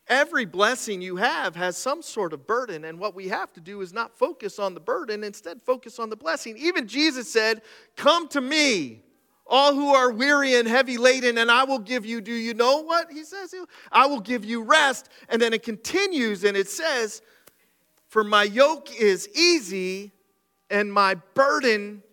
Every 0.10 0.46
blessing 0.46 1.02
you 1.02 1.17
have 1.17 1.56
has 1.56 1.78
some 1.78 2.02
sort 2.02 2.32
of 2.34 2.48
burden, 2.48 2.86
and 2.86 3.00
what 3.00 3.13
we 3.13 3.28
have 3.28 3.52
to 3.54 3.62
do 3.62 3.82
is 3.82 3.91
not 3.91 4.17
focus 4.17 4.58
on 4.58 4.74
the 4.74 4.80
burden, 4.80 5.24
instead, 5.24 5.62
focus 5.63 6.00
on 6.00 6.10
the 6.10 6.15
blessing. 6.15 6.56
Even 6.58 6.88
Jesus 6.88 7.32
said, 7.32 7.62
Come 7.96 8.28
to 8.30 8.39
me, 8.39 9.04
all 9.46 9.74
who 9.74 9.93
are 9.93 10.12
weary 10.12 10.56
and 10.56 10.67
heavy 10.67 10.98
laden, 10.98 11.38
and 11.38 11.52
I 11.52 11.65
will 11.65 11.80
give 11.80 12.06
you, 12.06 12.22
do 12.22 12.34
you 12.34 12.54
know 12.54 12.84
what 12.84 13.12
he 13.12 13.24
says? 13.24 13.54
I 13.91 14.08
will 14.08 14.22
give 14.22 14.46
you 14.46 14.63
rest. 14.63 15.10
And 15.30 15.41
then 15.41 15.54
it 15.54 15.63
continues 15.63 16.43
and 16.43 16.56
it 16.56 16.70
says, 16.70 17.22
for 18.08 18.24
my 18.24 18.43
yoke 18.43 18.89
is 19.00 19.28
easy 19.36 20.13
and 20.70 20.91
my 20.91 21.15
burden 21.34 22.04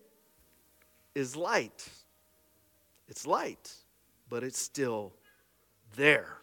is 1.14 1.36
light. 1.36 1.88
It's 3.08 3.26
light, 3.26 3.72
but 4.28 4.42
it's 4.42 4.58
still 4.58 5.12
there. 5.96 6.38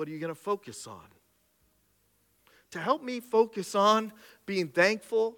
What 0.00 0.08
are 0.08 0.12
you 0.12 0.18
going 0.18 0.34
to 0.34 0.34
focus 0.34 0.86
on? 0.86 1.04
To 2.70 2.78
help 2.78 3.02
me 3.02 3.20
focus 3.20 3.74
on 3.74 4.14
being 4.46 4.68
thankful 4.68 5.36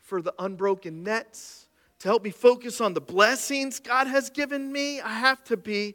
for 0.00 0.20
the 0.20 0.34
unbroken 0.40 1.04
nets, 1.04 1.68
to 2.00 2.08
help 2.08 2.24
me 2.24 2.30
focus 2.30 2.80
on 2.80 2.94
the 2.94 3.00
blessings 3.00 3.78
God 3.78 4.08
has 4.08 4.30
given 4.30 4.72
me, 4.72 5.00
I 5.00 5.10
have 5.10 5.44
to 5.44 5.56
be 5.56 5.94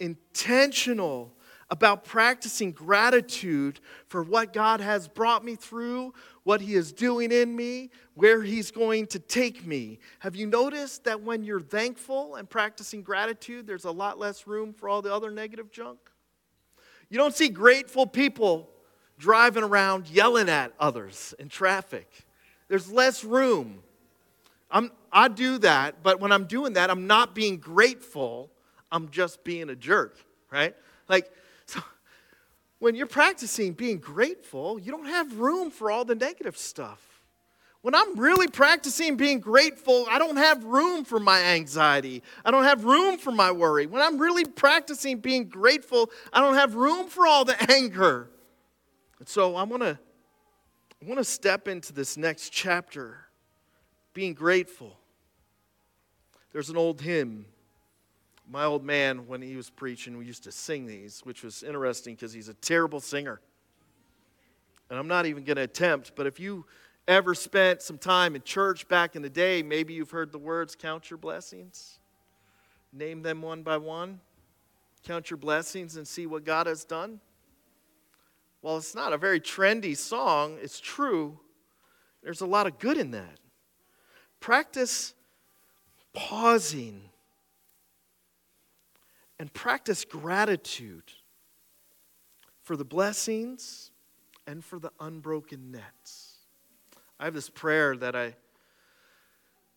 intentional 0.00 1.36
about 1.70 2.04
practicing 2.04 2.72
gratitude 2.72 3.78
for 4.08 4.24
what 4.24 4.52
God 4.52 4.80
has 4.80 5.06
brought 5.06 5.44
me 5.44 5.54
through, 5.54 6.14
what 6.42 6.60
He 6.60 6.74
is 6.74 6.92
doing 6.92 7.30
in 7.30 7.54
me, 7.54 7.90
where 8.14 8.42
He's 8.42 8.72
going 8.72 9.06
to 9.06 9.20
take 9.20 9.64
me. 9.64 10.00
Have 10.18 10.34
you 10.34 10.48
noticed 10.48 11.04
that 11.04 11.22
when 11.22 11.44
you're 11.44 11.60
thankful 11.60 12.34
and 12.34 12.50
practicing 12.50 13.02
gratitude, 13.02 13.68
there's 13.68 13.84
a 13.84 13.92
lot 13.92 14.18
less 14.18 14.48
room 14.48 14.72
for 14.72 14.88
all 14.88 15.00
the 15.00 15.14
other 15.14 15.30
negative 15.30 15.70
junk? 15.70 16.10
You 17.08 17.18
don't 17.18 17.34
see 17.34 17.48
grateful 17.48 18.06
people 18.06 18.68
driving 19.18 19.62
around 19.62 20.08
yelling 20.08 20.48
at 20.48 20.72
others 20.78 21.34
in 21.38 21.48
traffic. 21.48 22.08
There's 22.68 22.90
less 22.90 23.24
room. 23.24 23.82
I'm, 24.70 24.90
I 25.12 25.28
do 25.28 25.58
that, 25.58 26.02
but 26.02 26.20
when 26.20 26.32
I'm 26.32 26.46
doing 26.46 26.74
that, 26.74 26.90
I'm 26.90 27.06
not 27.06 27.34
being 27.34 27.58
grateful, 27.58 28.50
I'm 28.90 29.08
just 29.10 29.44
being 29.44 29.70
a 29.70 29.76
jerk, 29.76 30.18
right? 30.50 30.74
Like, 31.08 31.30
so 31.66 31.80
when 32.80 32.94
you're 32.94 33.06
practicing 33.06 33.72
being 33.72 33.98
grateful, 33.98 34.78
you 34.78 34.90
don't 34.90 35.06
have 35.06 35.38
room 35.38 35.70
for 35.70 35.90
all 35.90 36.04
the 36.04 36.16
negative 36.16 36.56
stuff. 36.56 37.15
When 37.86 37.94
I'm 37.94 38.18
really 38.18 38.48
practicing 38.48 39.16
being 39.16 39.38
grateful, 39.38 40.08
I 40.10 40.18
don't 40.18 40.38
have 40.38 40.64
room 40.64 41.04
for 41.04 41.20
my 41.20 41.40
anxiety. 41.40 42.24
I 42.44 42.50
don't 42.50 42.64
have 42.64 42.82
room 42.82 43.16
for 43.16 43.30
my 43.30 43.52
worry. 43.52 43.86
When 43.86 44.02
I'm 44.02 44.18
really 44.18 44.44
practicing 44.44 45.20
being 45.20 45.44
grateful, 45.48 46.10
I 46.32 46.40
don't 46.40 46.56
have 46.56 46.74
room 46.74 47.06
for 47.06 47.28
all 47.28 47.44
the 47.44 47.54
anger. 47.70 48.28
And 49.20 49.28
so 49.28 49.54
I 49.54 49.62
want 49.62 49.84
to 49.84 49.96
I 51.00 51.06
want 51.06 51.18
to 51.18 51.24
step 51.24 51.68
into 51.68 51.92
this 51.92 52.16
next 52.16 52.50
chapter 52.50 53.18
being 54.14 54.34
grateful. 54.34 54.98
There's 56.50 56.70
an 56.70 56.76
old 56.76 57.00
hymn 57.00 57.46
my 58.50 58.64
old 58.64 58.84
man, 58.84 59.28
when 59.28 59.40
he 59.40 59.54
was 59.54 59.70
preaching, 59.70 60.18
we 60.18 60.24
used 60.24 60.42
to 60.42 60.50
sing 60.50 60.86
these, 60.86 61.20
which 61.20 61.44
was 61.44 61.62
interesting 61.62 62.16
because 62.16 62.32
he's 62.32 62.48
a 62.48 62.54
terrible 62.54 62.98
singer. 62.98 63.40
And 64.90 64.98
I'm 64.98 65.08
not 65.08 65.26
even 65.26 65.44
going 65.44 65.56
to 65.56 65.62
attempt, 65.62 66.12
but 66.16 66.26
if 66.26 66.40
you 66.40 66.64
ever 67.08 67.34
spent 67.34 67.82
some 67.82 67.98
time 67.98 68.34
in 68.34 68.42
church 68.42 68.88
back 68.88 69.16
in 69.16 69.22
the 69.22 69.30
day, 69.30 69.62
maybe 69.62 69.94
you've 69.94 70.10
heard 70.10 70.32
the 70.32 70.38
words, 70.38 70.74
Count 70.74 71.10
your 71.10 71.18
blessings. 71.18 71.98
Name 72.92 73.22
them 73.22 73.42
one 73.42 73.62
by 73.62 73.76
one. 73.76 74.20
Count 75.04 75.30
your 75.30 75.36
blessings 75.36 75.96
and 75.96 76.06
see 76.06 76.26
what 76.26 76.44
God 76.44 76.66
has 76.66 76.84
done. 76.84 77.20
while 78.60 78.78
it's 78.78 78.94
not 78.96 79.12
a 79.12 79.18
very 79.18 79.38
trendy 79.38 79.96
song, 79.96 80.58
it's 80.60 80.80
true. 80.80 81.38
There's 82.22 82.40
a 82.40 82.46
lot 82.46 82.66
of 82.66 82.80
good 82.80 82.98
in 82.98 83.12
that. 83.12 83.38
Practice 84.40 85.14
pausing 86.12 87.02
and 89.38 89.52
practice 89.52 90.04
gratitude 90.04 91.12
for 92.62 92.74
the 92.76 92.84
blessings 92.84 93.92
and 94.46 94.64
for 94.64 94.80
the 94.80 94.90
unbroken 94.98 95.70
nets. 95.70 96.25
I 97.18 97.24
have 97.24 97.32
this 97.32 97.48
prayer 97.48 97.96
that 97.96 98.14
I 98.14 98.34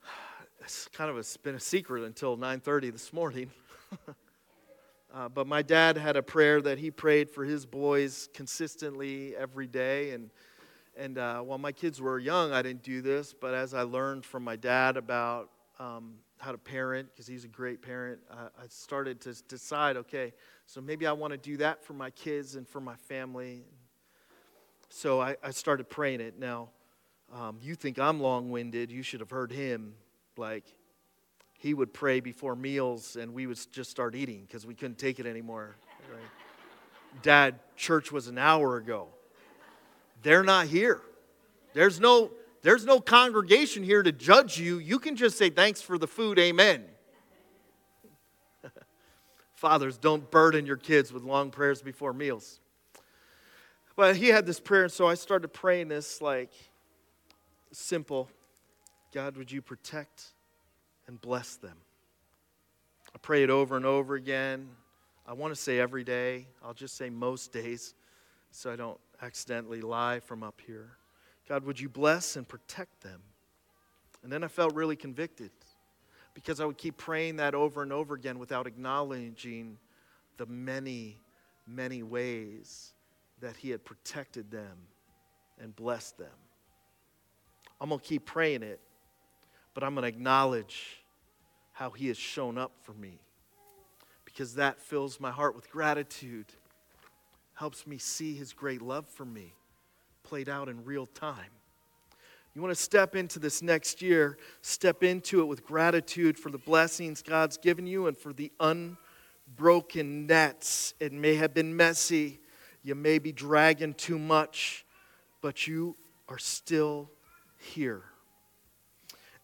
it's 0.60 0.90
kind 0.90 1.10
of 1.10 1.16
a, 1.16 1.20
it's 1.20 1.38
been 1.38 1.56
a 1.56 1.60
secret 1.60 2.04
until 2.04 2.38
9:30 2.38 2.92
this 2.92 3.14
morning. 3.14 3.50
uh, 5.14 5.30
but 5.30 5.48
my 5.48 5.62
dad 5.62 5.96
had 5.98 6.18
a 6.18 6.22
prayer 6.22 6.62
that 6.62 6.80
he 6.80 6.92
prayed 6.92 7.30
for 7.30 7.46
his 7.46 7.66
boys 7.66 8.28
consistently 8.34 9.38
every 9.38 9.68
day, 9.68 10.12
and 10.12 10.32
and 10.98 11.18
uh, 11.18 11.40
while 11.40 11.58
my 11.58 11.72
kids 11.72 12.02
were 12.02 12.20
young, 12.20 12.52
I 12.52 12.62
didn't 12.62 12.84
do 12.84 13.02
this. 13.02 13.34
But 13.34 13.54
as 13.54 13.74
I 13.74 13.84
learned 13.84 14.26
from 14.26 14.44
my 14.44 14.58
dad 14.58 14.98
about 14.98 15.50
um, 15.80 16.16
how 16.40 16.52
to 16.52 16.58
parent, 16.58 17.08
because 17.10 17.26
he's 17.26 17.46
a 17.46 17.50
great 17.50 17.82
parent, 17.82 18.20
uh, 18.30 18.50
I 18.62 18.68
started 18.68 19.22
to 19.22 19.34
decide, 19.48 19.96
okay, 19.96 20.34
so 20.66 20.82
maybe 20.82 21.08
I 21.08 21.14
want 21.14 21.32
to 21.32 21.38
do 21.38 21.56
that 21.58 21.86
for 21.86 21.94
my 21.94 22.10
kids 22.10 22.56
and 22.58 22.68
for 22.68 22.82
my 22.82 22.98
family. 22.98 23.64
So 24.90 25.22
I, 25.22 25.38
I 25.42 25.52
started 25.52 25.88
praying 25.88 26.20
it. 26.20 26.38
Now, 26.38 26.70
um, 27.34 27.60
you 27.62 27.76
think 27.76 28.00
I'm 28.00 28.20
long-winded? 28.20 28.92
You 28.92 29.04
should 29.04 29.20
have 29.20 29.30
heard 29.30 29.52
him 29.52 29.94
like 30.38 30.66
he 31.60 31.74
would 31.74 31.94
pray 31.94 32.22
before 32.22 32.56
meals 32.56 33.16
and 33.18 33.34
we 33.34 33.46
would 33.46 33.60
just 33.72 33.92
start 33.92 34.16
eating 34.16 34.46
because 34.46 34.66
we 34.66 34.74
couldn't 34.74 34.98
take 34.98 35.20
it 35.20 35.26
anymore. 35.26 35.76
Right? 36.12 37.22
Dad, 37.22 37.60
church 37.76 38.12
was 38.12 38.28
an 38.28 38.38
hour 38.38 38.78
ago. 38.78 39.08
They're 40.24 40.44
not 40.44 40.68
here. 40.68 41.02
There's 41.74 42.00
no, 42.00 42.32
there's 42.62 42.86
no 42.86 43.00
congregation 43.00 43.84
here 43.84 44.02
to 44.02 44.12
judge 44.12 44.58
you. 44.58 44.80
You 44.80 45.00
can 45.00 45.16
just 45.16 45.38
say 45.38 45.50
thanks 45.50 45.82
for 45.82 45.98
the 45.98 46.08
food, 46.08 46.40
amen. 46.40 46.86
Fathers, 49.54 49.98
don't 49.98 50.30
burden 50.32 50.66
your 50.66 50.78
kids 50.78 51.14
with 51.14 51.24
long 51.24 51.52
prayers 51.52 51.82
before 51.82 52.14
meals. 52.14 52.60
But 53.96 54.16
he 54.16 54.30
had 54.30 54.46
this 54.46 54.60
prayer, 54.60 54.84
and 54.84 54.92
so 54.92 55.08
I 55.08 55.16
started 55.16 55.50
praying 55.50 55.90
this 55.90 56.22
like 56.22 56.52
simple 57.72 58.30
God, 59.12 59.38
would 59.38 59.52
you 59.52 59.62
protect 59.62 60.34
and 61.08 61.20
bless 61.20 61.56
them? 61.56 61.78
I 63.14 63.18
pray 63.18 63.42
it 63.42 63.50
over 63.50 63.76
and 63.76 63.86
over 63.86 64.14
again. 64.14 64.70
I 65.26 65.34
want 65.34 65.54
to 65.54 65.60
say 65.60 65.80
every 65.80 66.04
day. 66.04 66.48
I'll 66.64 66.76
just 66.76 66.96
say 66.96 67.10
most 67.10 67.52
days 67.52 67.96
so 68.52 68.72
I 68.72 68.76
don't 68.76 69.00
accidentally 69.22 69.82
lie 69.82 70.20
from 70.20 70.44
up 70.44 70.62
here. 70.66 70.92
God, 71.48 71.64
would 71.64 71.80
you 71.80 71.90
bless 71.90 72.36
and 72.36 72.48
protect 72.48 73.02
them? 73.02 73.22
And 74.24 74.32
then 74.32 74.44
I 74.44 74.48
felt 74.48 74.74
really 74.76 74.96
convicted 74.96 75.52
because 76.34 76.60
I 76.60 76.66
would 76.66 76.78
keep 76.78 76.98
praying 76.98 77.38
that 77.38 77.56
over 77.56 77.82
and 77.82 77.92
over 77.92 78.14
again 78.14 78.38
without 78.38 78.68
acknowledging 78.68 79.78
the 80.38 80.46
many, 80.46 81.18
many 81.66 82.04
ways 82.04 82.94
that 83.42 83.58
He 83.58 83.72
had 83.72 83.84
protected 83.84 84.52
them 84.52 84.78
and 85.60 85.76
blessed 85.76 86.18
them. 86.18 86.30
I'm 87.80 87.90
going 87.90 88.00
to 88.00 88.06
keep 88.06 88.26
praying 88.26 88.64
it 88.64 88.80
but 89.80 89.86
I'm 89.86 89.96
going 89.96 90.04
to 90.04 90.10
acknowledge 90.10 91.02
how 91.72 91.92
He 91.92 92.08
has 92.08 92.18
shown 92.18 92.58
up 92.58 92.74
for 92.82 92.94
me 92.94 93.20
because 94.26 94.56
that 94.56 94.82
fills 94.82 95.22
my 95.22 95.32
heart 95.32 95.56
with 95.56 95.72
gratitude, 95.72 96.48
helps 97.54 97.88
me 97.88 97.98
see 97.98 98.36
His 98.36 98.52
great 98.52 98.82
love 98.82 99.08
for 99.08 99.24
me 99.24 99.54
played 100.24 100.50
out 100.50 100.68
in 100.68 100.84
real 100.84 101.06
time. 101.06 101.50
You 102.54 102.62
want 102.62 102.76
to 102.76 102.84
step 102.84 103.16
into 103.16 103.40
this 103.40 103.62
next 103.62 104.02
year, 104.02 104.38
step 104.62 105.02
into 105.02 105.40
it 105.40 105.46
with 105.46 105.64
gratitude 105.64 106.38
for 106.38 106.52
the 106.52 106.58
blessings 106.58 107.22
God's 107.22 107.58
given 107.58 107.88
you 107.88 108.08
and 108.08 108.18
for 108.18 108.34
the 108.34 108.52
unbroken 108.60 110.28
nets. 110.28 110.94
It 111.00 111.14
may 111.14 111.36
have 111.36 111.54
been 111.54 111.74
messy, 111.74 112.42
you 112.84 112.96
may 112.96 113.18
be 113.18 113.32
dragging 113.32 113.94
too 113.94 114.20
much, 114.20 114.86
but 115.42 115.68
you 115.68 115.96
are 116.28 116.38
still 116.38 117.10
here. 117.60 118.04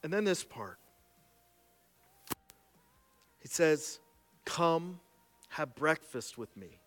And 0.04 0.12
then 0.12 0.24
this 0.24 0.44
part. 0.44 0.78
He 3.40 3.48
says, 3.48 4.00
Come, 4.46 5.00
have 5.50 5.76
breakfast 5.76 6.38
with 6.38 6.56
me. 6.58 6.80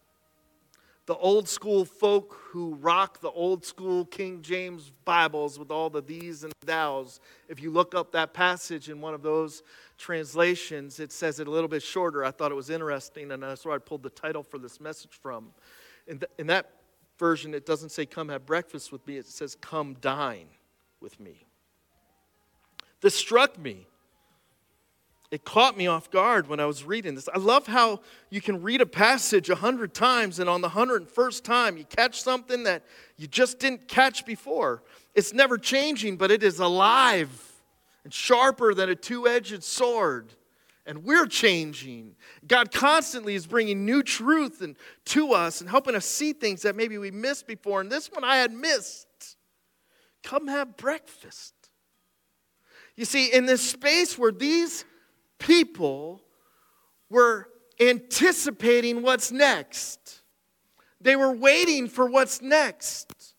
The 1.07 1.17
old 1.17 1.49
school 1.49 1.85
folk 1.85 2.39
who 2.51 2.75
rock 2.75 3.21
the 3.21 3.31
old 3.31 3.65
school 3.65 4.05
King 4.05 4.43
James 4.43 4.93
Bibles 5.05 5.59
with 5.59 5.71
all 5.71 5.89
the 5.89 6.03
these 6.03 6.45
and 6.45 6.53
thous, 6.67 7.19
if 7.49 7.63
you 7.63 7.71
look 7.71 7.95
up 7.95 8.13
that 8.13 8.35
passage 8.35 8.91
in 8.91 9.01
one 9.01 9.15
of 9.15 9.23
those 9.23 9.63
translations, 9.97 11.01
it 11.01 11.11
says 11.11 11.41
it 11.41 11.49
a 11.49 11.51
little 11.51 11.69
bit 11.69 11.83
shorter. 11.83 12.25
I 12.25 12.31
thought 12.31 12.53
it 12.53 12.57
was 12.57 12.71
interesting, 12.71 13.33
and 13.33 13.43
that's 13.43 13.65
where 13.65 13.75
I 13.75 13.79
pulled 13.79 14.03
the 14.03 14.11
title 14.11 14.43
for 14.43 14.59
this 14.59 14.81
message 14.81 15.19
from. 15.23 15.49
In, 16.07 16.21
in 16.39 16.47
that 16.49 16.73
version, 17.19 17.55
it 17.55 17.65
doesn't 17.65 17.89
say, 17.89 18.05
Come 18.05 18.29
have 18.29 18.45
breakfast 18.45 18.93
with 18.93 19.07
me, 19.07 19.17
it 19.17 19.27
says, 19.27 19.55
Come 19.55 19.95
dine 20.01 20.49
with 21.01 21.19
me. 21.21 21.47
This 23.01 23.15
struck 23.15 23.59
me. 23.59 23.87
It 25.31 25.45
caught 25.45 25.77
me 25.77 25.87
off 25.87 26.11
guard 26.11 26.49
when 26.49 26.59
I 26.59 26.65
was 26.65 26.85
reading 26.85 27.15
this. 27.15 27.29
I 27.33 27.39
love 27.39 27.67
how 27.67 28.01
you 28.31 28.41
can 28.41 28.63
read 28.63 28.81
a 28.81 28.87
passage 28.87 29.51
a 29.51 29.57
hundred 29.57 29.93
times, 29.93 30.39
and 30.39 30.49
on 30.49 30.63
the 30.63 30.71
hundred 30.71 31.03
and 31.03 31.11
first 31.11 31.45
time, 31.45 31.77
you 31.77 31.85
catch 31.85 32.23
something 32.23 32.63
that 32.63 32.83
you 33.19 33.27
just 33.27 33.59
didn't 33.59 33.89
catch 33.89 34.25
before. 34.25 34.83
It's 35.15 35.35
never 35.35 35.59
changing, 35.59 36.17
but 36.17 36.31
it 36.31 36.43
is 36.43 36.61
alive 36.61 37.29
and 38.05 38.15
sharper 38.15 38.73
than 38.73 38.89
a 38.89 38.95
two 38.95 39.29
edged 39.29 39.63
sword. 39.63 40.33
And 40.87 41.05
we're 41.05 41.27
changing. 41.27 42.17
God 42.47 42.73
constantly 42.73 43.35
is 43.35 43.47
bringing 43.47 43.85
new 43.85 44.03
truth 44.03 44.63
and, 44.63 44.75
to 45.07 45.35
us 45.35 45.61
and 45.61 45.69
helping 45.69 45.95
us 45.95 46.07
see 46.07 46.33
things 46.33 46.63
that 46.63 46.75
maybe 46.75 46.97
we 46.97 47.11
missed 47.11 47.47
before. 47.47 47.83
And 47.83 47.93
this 47.93 48.11
one 48.11 48.25
I 48.25 48.37
had 48.37 48.53
missed. 48.53 49.08
Come 50.29 50.49
have 50.49 50.77
breakfast. 50.77 51.55
You 52.97 53.07
see, 53.07 53.33
in 53.33 53.47
this 53.47 53.63
space 53.63 54.19
where 54.19 54.31
these 54.31 54.85
people 55.39 56.21
were 57.09 57.49
anticipating 57.81 59.01
what's 59.01 59.33
next, 59.33 60.21
they 61.01 61.17
were 61.17 61.33
waiting 61.33 61.89
for 61.89 62.11
what's 62.11 62.43
next. 62.43 63.35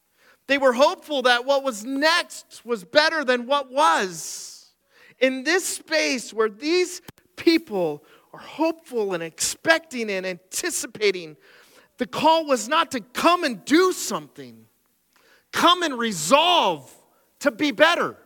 They 0.47 0.57
were 0.57 0.73
hopeful 0.73 1.21
that 1.21 1.45
what 1.45 1.63
was 1.63 1.85
next 1.85 2.65
was 2.65 2.83
better 2.83 3.23
than 3.23 3.45
what 3.45 3.71
was. 3.71 4.71
In 5.19 5.43
this 5.43 5.67
space 5.67 6.33
where 6.33 6.49
these 6.49 7.03
people 7.35 8.03
are 8.33 8.39
hopeful 8.39 9.13
and 9.13 9.21
expecting 9.21 10.09
and 10.09 10.25
anticipating, 10.25 11.37
the 11.99 12.07
call 12.07 12.47
was 12.47 12.67
not 12.67 12.89
to 12.93 12.99
come 12.99 13.43
and 13.43 13.63
do 13.63 13.93
something, 13.93 14.65
come 15.51 15.83
and 15.83 15.97
resolve 15.97 16.93
to 17.39 17.51
be 17.51 17.71
better. 17.71 18.17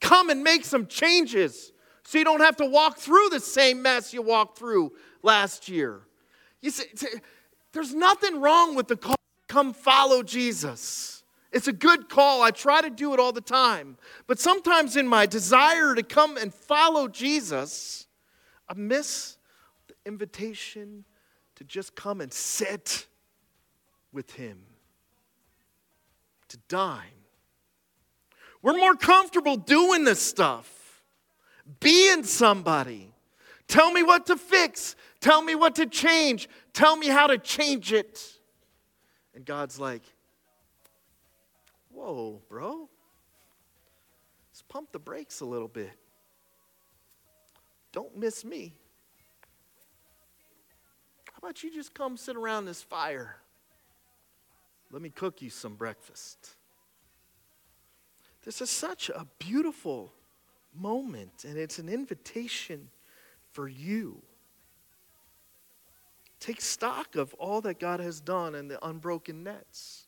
Come 0.00 0.30
and 0.30 0.42
make 0.42 0.64
some 0.64 0.86
changes 0.86 1.72
so 2.04 2.18
you 2.18 2.24
don't 2.24 2.40
have 2.40 2.56
to 2.56 2.66
walk 2.66 2.98
through 2.98 3.28
the 3.30 3.40
same 3.40 3.82
mess 3.82 4.14
you 4.14 4.22
walked 4.22 4.58
through 4.58 4.92
last 5.22 5.68
year. 5.68 6.00
You 6.62 6.70
see, 6.70 6.84
there's 7.72 7.94
nothing 7.94 8.40
wrong 8.40 8.74
with 8.74 8.88
the 8.88 8.96
call, 8.96 9.16
come 9.46 9.72
follow 9.72 10.22
Jesus. 10.22 11.22
It's 11.52 11.68
a 11.68 11.72
good 11.72 12.08
call. 12.08 12.42
I 12.42 12.50
try 12.50 12.80
to 12.80 12.90
do 12.90 13.14
it 13.14 13.20
all 13.20 13.32
the 13.32 13.40
time. 13.40 13.96
But 14.26 14.38
sometimes 14.38 14.96
in 14.96 15.08
my 15.08 15.26
desire 15.26 15.94
to 15.94 16.02
come 16.02 16.36
and 16.36 16.52
follow 16.52 17.08
Jesus, 17.08 18.06
I 18.68 18.74
miss 18.74 19.38
the 19.88 19.94
invitation 20.06 21.04
to 21.56 21.64
just 21.64 21.94
come 21.94 22.20
and 22.20 22.32
sit 22.32 23.06
with 24.12 24.32
Him, 24.32 24.60
to 26.48 26.58
die. 26.68 27.06
we're 28.62 28.76
more 28.76 28.94
comfortable 28.94 29.56
doing 29.56 30.04
this 30.04 30.20
stuff, 30.20 31.02
being 31.80 32.24
somebody. 32.24 33.12
Tell 33.68 33.92
me 33.92 34.02
what 34.02 34.26
to 34.26 34.36
fix. 34.36 34.96
Tell 35.20 35.42
me 35.42 35.54
what 35.54 35.76
to 35.76 35.86
change. 35.86 36.48
Tell 36.72 36.96
me 36.96 37.08
how 37.08 37.26
to 37.26 37.38
change 37.38 37.92
it. 37.92 38.38
And 39.34 39.44
God's 39.44 39.78
like, 39.78 40.02
whoa, 41.90 42.40
bro. 42.48 42.88
Let's 44.50 44.62
pump 44.62 44.92
the 44.92 44.98
brakes 44.98 45.40
a 45.40 45.44
little 45.44 45.68
bit. 45.68 45.92
Don't 47.92 48.16
miss 48.16 48.44
me. 48.44 48.74
How 51.32 51.38
about 51.38 51.62
you 51.62 51.72
just 51.72 51.94
come 51.94 52.16
sit 52.16 52.36
around 52.36 52.64
this 52.64 52.82
fire? 52.82 53.36
Let 54.90 55.02
me 55.02 55.10
cook 55.10 55.42
you 55.42 55.50
some 55.50 55.74
breakfast. 55.74 56.56
This 58.44 58.60
is 58.60 58.70
such 58.70 59.10
a 59.10 59.26
beautiful 59.38 60.12
moment, 60.74 61.44
and 61.46 61.58
it's 61.58 61.78
an 61.78 61.88
invitation 61.88 62.88
for 63.52 63.68
you. 63.68 64.22
Take 66.40 66.60
stock 66.60 67.16
of 67.16 67.34
all 67.34 67.60
that 67.62 67.78
God 67.80 68.00
has 68.00 68.20
done 68.20 68.54
and 68.54 68.70
the 68.70 68.84
unbroken 68.86 69.42
nets. 69.42 70.06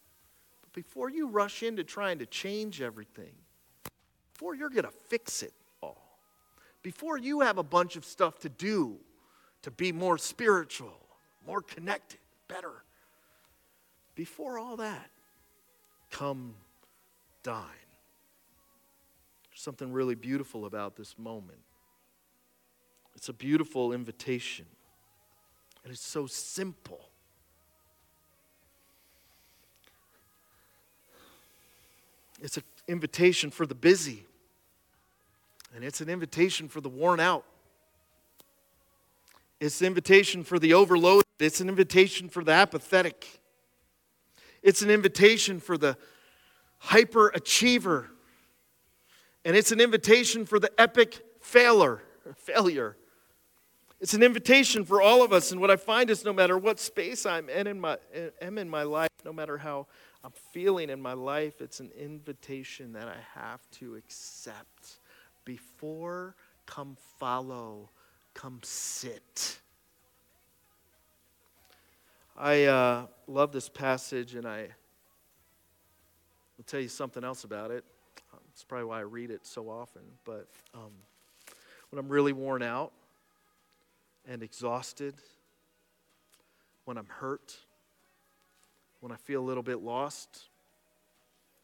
But 0.62 0.72
before 0.72 1.10
you 1.10 1.28
rush 1.28 1.62
into 1.62 1.84
trying 1.84 2.18
to 2.20 2.26
change 2.26 2.80
everything, 2.80 3.32
before 4.32 4.54
you're 4.54 4.70
going 4.70 4.84
to 4.84 4.90
fix 5.08 5.42
it 5.42 5.52
all, 5.82 6.18
before 6.82 7.18
you 7.18 7.40
have 7.40 7.58
a 7.58 7.62
bunch 7.62 7.96
of 7.96 8.04
stuff 8.04 8.38
to 8.40 8.48
do 8.48 8.96
to 9.62 9.70
be 9.70 9.92
more 9.92 10.16
spiritual, 10.16 10.98
more 11.46 11.60
connected, 11.60 12.20
better, 12.48 12.84
before 14.20 14.58
all 14.58 14.76
that, 14.76 15.08
come 16.10 16.54
dine. 17.42 17.64
There's 19.50 19.62
something 19.62 19.94
really 19.94 20.14
beautiful 20.14 20.66
about 20.66 20.94
this 20.94 21.18
moment. 21.18 21.60
It's 23.16 23.30
a 23.30 23.32
beautiful 23.32 23.94
invitation, 23.94 24.66
and 25.82 25.90
it's 25.90 26.04
so 26.04 26.26
simple. 26.26 27.00
It's 32.42 32.58
an 32.58 32.64
invitation 32.88 33.50
for 33.50 33.64
the 33.64 33.74
busy, 33.74 34.26
and 35.74 35.82
it's 35.82 36.02
an 36.02 36.10
invitation 36.10 36.68
for 36.68 36.82
the 36.82 36.90
worn 36.90 37.20
out. 37.20 37.46
It's 39.60 39.80
an 39.80 39.86
invitation 39.86 40.44
for 40.44 40.58
the 40.58 40.74
overloaded. 40.74 41.24
It's 41.38 41.62
an 41.62 41.70
invitation 41.70 42.28
for 42.28 42.44
the 42.44 42.52
apathetic. 42.52 43.40
It's 44.62 44.82
an 44.82 44.90
invitation 44.90 45.60
for 45.60 45.78
the 45.78 45.96
hyper 46.78 47.28
achiever. 47.28 48.10
And 49.44 49.56
it's 49.56 49.72
an 49.72 49.80
invitation 49.80 50.44
for 50.44 50.58
the 50.58 50.70
epic 50.78 51.20
failure. 51.40 52.02
failure. 52.36 52.96
It's 54.00 54.14
an 54.14 54.22
invitation 54.22 54.84
for 54.84 55.02
all 55.02 55.22
of 55.22 55.32
us. 55.32 55.52
And 55.52 55.60
what 55.60 55.70
I 55.70 55.76
find 55.76 56.08
is 56.10 56.24
no 56.24 56.32
matter 56.32 56.56
what 56.56 56.80
space 56.80 57.26
I'm 57.26 57.48
in, 57.48 57.66
in 57.66 57.80
my, 57.80 57.98
am 58.40 58.58
in 58.58 58.68
my 58.68 58.82
life, 58.82 59.10
no 59.24 59.32
matter 59.32 59.58
how 59.58 59.86
I'm 60.24 60.32
feeling 60.52 60.90
in 60.90 61.00
my 61.00 61.12
life, 61.12 61.60
it's 61.60 61.80
an 61.80 61.90
invitation 61.98 62.94
that 62.94 63.08
I 63.08 63.18
have 63.38 63.60
to 63.72 63.96
accept. 63.96 65.00
Before, 65.44 66.34
come 66.66 66.96
follow, 67.18 67.90
come 68.34 68.60
sit. 68.62 69.60
I 72.42 72.64
uh, 72.64 73.06
love 73.26 73.52
this 73.52 73.68
passage, 73.68 74.34
and 74.34 74.48
I 74.48 74.68
will 76.56 76.64
tell 76.64 76.80
you 76.80 76.88
something 76.88 77.22
else 77.22 77.44
about 77.44 77.70
it. 77.70 77.84
It's 78.54 78.64
probably 78.64 78.86
why 78.86 79.00
I 79.00 79.02
read 79.02 79.30
it 79.30 79.44
so 79.44 79.68
often. 79.68 80.00
But 80.24 80.48
um, 80.72 80.90
when 81.90 81.98
I'm 81.98 82.08
really 82.08 82.32
worn 82.32 82.62
out, 82.62 82.92
and 84.26 84.42
exhausted, 84.42 85.14
when 86.86 86.96
I'm 86.96 87.08
hurt, 87.08 87.58
when 89.00 89.12
I 89.12 89.16
feel 89.16 89.42
a 89.42 89.44
little 89.44 89.62
bit 89.62 89.82
lost, 89.82 90.48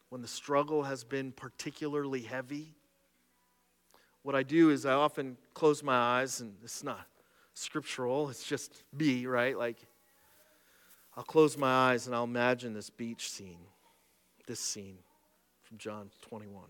when 0.09 0.21
the 0.21 0.27
struggle 0.27 0.83
has 0.83 1.03
been 1.03 1.31
particularly 1.31 2.21
heavy, 2.21 2.75
what 4.21 4.35
I 4.35 4.43
do 4.43 4.69
is 4.69 4.85
I 4.85 4.93
often 4.93 5.37
close 5.55 5.81
my 5.81 5.97
eyes, 5.97 6.39
and 6.39 6.53
it's 6.63 6.83
not 6.83 7.07
scriptural, 7.55 8.29
it's 8.29 8.45
just 8.45 8.83
me, 8.95 9.25
right? 9.25 9.57
Like, 9.57 9.77
I'll 11.17 11.23
close 11.23 11.57
my 11.57 11.91
eyes 11.91 12.05
and 12.05 12.15
I'll 12.15 12.23
imagine 12.23 12.73
this 12.73 12.89
beach 12.89 13.29
scene, 13.29 13.59
this 14.45 14.61
scene 14.61 14.99
from 15.63 15.77
John 15.77 16.11
21. 16.21 16.63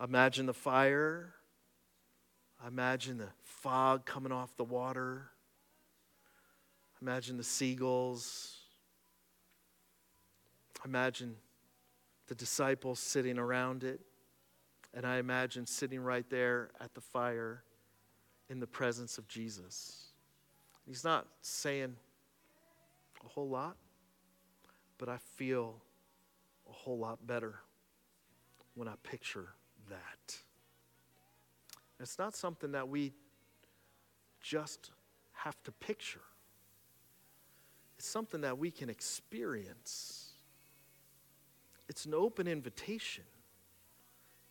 Imagine 0.00 0.46
the 0.46 0.54
fire 0.54 1.34
I 2.62 2.68
imagine 2.68 3.16
the 3.16 3.28
fog 3.42 4.04
coming 4.04 4.32
off 4.32 4.54
the 4.56 4.64
water. 4.64 5.30
Imagine 7.00 7.38
the 7.38 7.44
seagulls. 7.44 8.58
Imagine 10.84 11.36
the 12.26 12.34
disciples 12.34 12.98
sitting 13.00 13.38
around 13.38 13.82
it. 13.82 14.00
And 14.92 15.06
I 15.06 15.16
imagine 15.18 15.66
sitting 15.66 16.00
right 16.00 16.28
there 16.28 16.70
at 16.80 16.94
the 16.94 17.00
fire 17.00 17.62
in 18.50 18.60
the 18.60 18.66
presence 18.66 19.16
of 19.16 19.26
Jesus. 19.26 20.08
He's 20.86 21.04
not 21.04 21.26
saying 21.40 21.94
a 23.24 23.28
whole 23.28 23.48
lot, 23.48 23.76
but 24.98 25.08
I 25.08 25.18
feel 25.36 25.82
a 26.68 26.72
whole 26.72 26.98
lot 26.98 27.26
better 27.26 27.60
when 28.74 28.88
I 28.88 28.94
picture 29.02 29.48
that. 29.88 30.36
It's 31.98 32.18
not 32.18 32.34
something 32.34 32.72
that 32.72 32.88
we 32.88 33.12
just 34.40 34.90
have 35.32 35.62
to 35.64 35.72
picture, 35.72 36.22
it's 37.98 38.08
something 38.08 38.40
that 38.42 38.58
we 38.58 38.70
can 38.70 38.88
experience. 38.88 40.26
It's 41.88 42.04
an 42.04 42.14
open 42.14 42.46
invitation. 42.46 43.24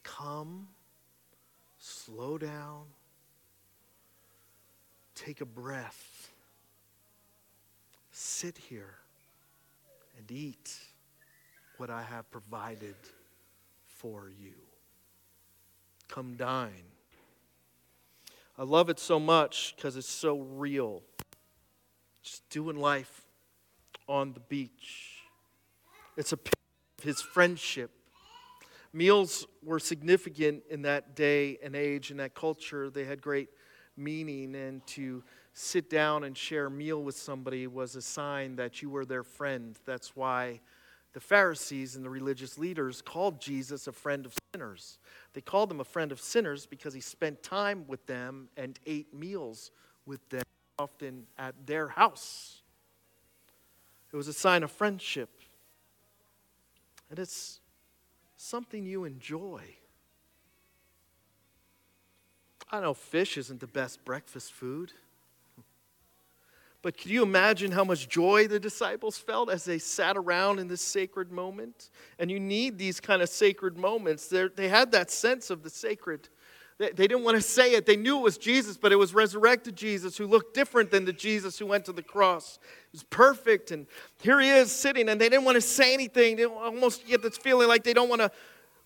Come, 0.04 0.68
slow 1.78 2.38
down, 2.38 2.84
take 5.16 5.40
a 5.40 5.46
breath, 5.46 6.19
sit 8.20 8.58
here, 8.58 8.96
and 10.18 10.30
eat 10.30 10.78
what 11.78 11.90
I 11.90 12.02
have 12.02 12.30
provided 12.30 12.96
for 13.88 14.30
you. 14.30 14.56
Come 16.10 16.36
dine. 16.36 16.92
I 18.58 18.64
love 18.64 18.90
it 18.90 19.00
so 19.00 19.22
much 19.22 19.74
because 19.76 19.96
it's 19.96 20.10
so 20.10 20.40
real. 20.40 21.02
Just 22.22 22.48
doing 22.50 22.76
life 22.76 23.26
on 24.06 24.34
the 24.34 24.42
beach. 24.42 25.22
It's 26.18 26.34
a 26.34 26.36
of 26.36 27.04
his 27.06 27.22
friendship. 27.22 27.90
Meals 28.92 29.48
were 29.64 29.80
significant 29.80 30.64
in 30.70 30.82
that 30.82 31.16
day 31.16 31.58
and 31.64 31.74
age, 31.74 32.12
in 32.12 32.18
that 32.18 32.34
culture. 32.34 32.90
They 32.90 33.06
had 33.06 33.22
great 33.22 33.48
meaning, 33.96 34.56
and 34.56 34.86
to 34.88 35.24
sit 35.60 35.90
down 35.90 36.24
and 36.24 36.38
share 36.38 36.68
a 36.68 36.72
meal 36.72 37.04
with 37.04 37.18
somebody 37.18 37.68
was 37.68 37.98
a 37.98 38.02
sign 38.02 38.56
that 38.56 38.82
you 38.82 38.90
were 38.90 39.04
their 39.04 39.24
friend. 39.24 39.78
That's 39.86 40.16
why 40.16 40.62
the 41.12 41.20
Pharisees 41.20 41.98
and 41.98 42.06
the 42.06 42.10
religious 42.10 42.58
leaders 42.58 43.02
called 43.02 43.42
Jesus 43.42 43.86
a 43.86 43.92
friend 43.92 44.26
of 44.26 44.34
sinners. 44.54 45.00
They 45.34 45.42
called 45.42 45.70
him 45.70 45.82
a 45.82 45.84
friend 45.84 46.14
of 46.14 46.22
sinners 46.22 46.66
because 46.66 46.94
he 46.94 47.02
spent 47.02 47.44
time 47.44 47.84
with 47.88 48.06
them 48.06 48.48
and 48.56 48.80
ate 48.86 49.14
meals 49.14 49.72
with 50.06 50.28
them, 50.30 50.44
often 50.78 51.28
at 51.38 51.56
their 51.66 51.90
house. 51.90 52.62
It 54.14 54.16
was 54.16 54.30
a 54.30 54.34
sign 54.34 54.64
of 54.64 54.72
friendship. 54.72 55.30
And 57.10 57.20
it's 57.20 57.60
something 58.38 58.86
you 58.86 59.04
enjoy. 59.04 59.64
I 62.72 62.80
know 62.80 62.94
fish 62.94 63.38
isn't 63.38 63.60
the 63.60 63.68
best 63.68 64.06
breakfast 64.06 64.54
food. 64.54 64.94
But 66.82 66.98
can 66.98 67.12
you 67.12 67.24
imagine 67.24 67.72
how 67.72 67.84
much 67.84 68.08
joy 68.08 68.48
the 68.48 68.60
disciples 68.60 69.18
felt 69.18 69.50
as 69.50 69.66
they 69.66 69.80
sat 69.80 70.16
around 70.16 70.60
in 70.60 70.70
this 70.70 70.82
sacred 70.82 71.30
moment? 71.30 71.90
And 72.18 72.32
you 72.32 72.40
need 72.40 72.78
these 72.78 73.02
kind 73.02 73.22
of 73.22 73.28
sacred 73.28 73.78
moments. 73.78 74.28
They're, 74.28 74.48
they 74.48 74.70
had 74.70 74.92
that 74.94 75.12
sense 75.12 75.50
of 75.50 75.64
the 75.64 75.70
sacred. 75.70 76.30
They, 76.78 76.92
they 76.92 77.08
didn't 77.08 77.26
want 77.26 77.36
to 77.36 77.42
say 77.42 77.74
it. 77.74 77.86
They 77.86 77.98
knew 77.98 78.20
it 78.20 78.24
was 78.24 78.38
Jesus, 78.38 78.78
but 78.78 78.94
it 78.94 78.96
was 78.96 79.14
resurrected 79.14 79.76
Jesus 79.76 80.18
who 80.18 80.26
looked 80.26 80.54
different 80.54 80.90
than 80.90 81.04
the 81.04 81.12
Jesus 81.12 81.60
who 81.60 81.66
went 81.66 81.84
to 81.86 81.92
the 81.92 82.02
cross. 82.02 82.60
It 82.64 82.94
was 82.94 83.04
perfect. 83.04 83.72
And 83.72 83.86
here 84.22 84.40
he 84.40 84.50
is 84.50 84.72
sitting, 84.72 85.10
and 85.10 85.20
they 85.20 85.28
didn't 85.28 85.44
want 85.44 85.56
to 85.56 85.62
say 85.62 85.94
anything. 85.94 86.38
They 86.38 86.46
almost 86.46 87.06
get 87.06 87.22
this 87.22 87.38
feeling 87.38 87.68
like 87.68 87.84
they 87.84 87.94
don't 87.94 88.10
want 88.10 88.22
to 88.22 88.32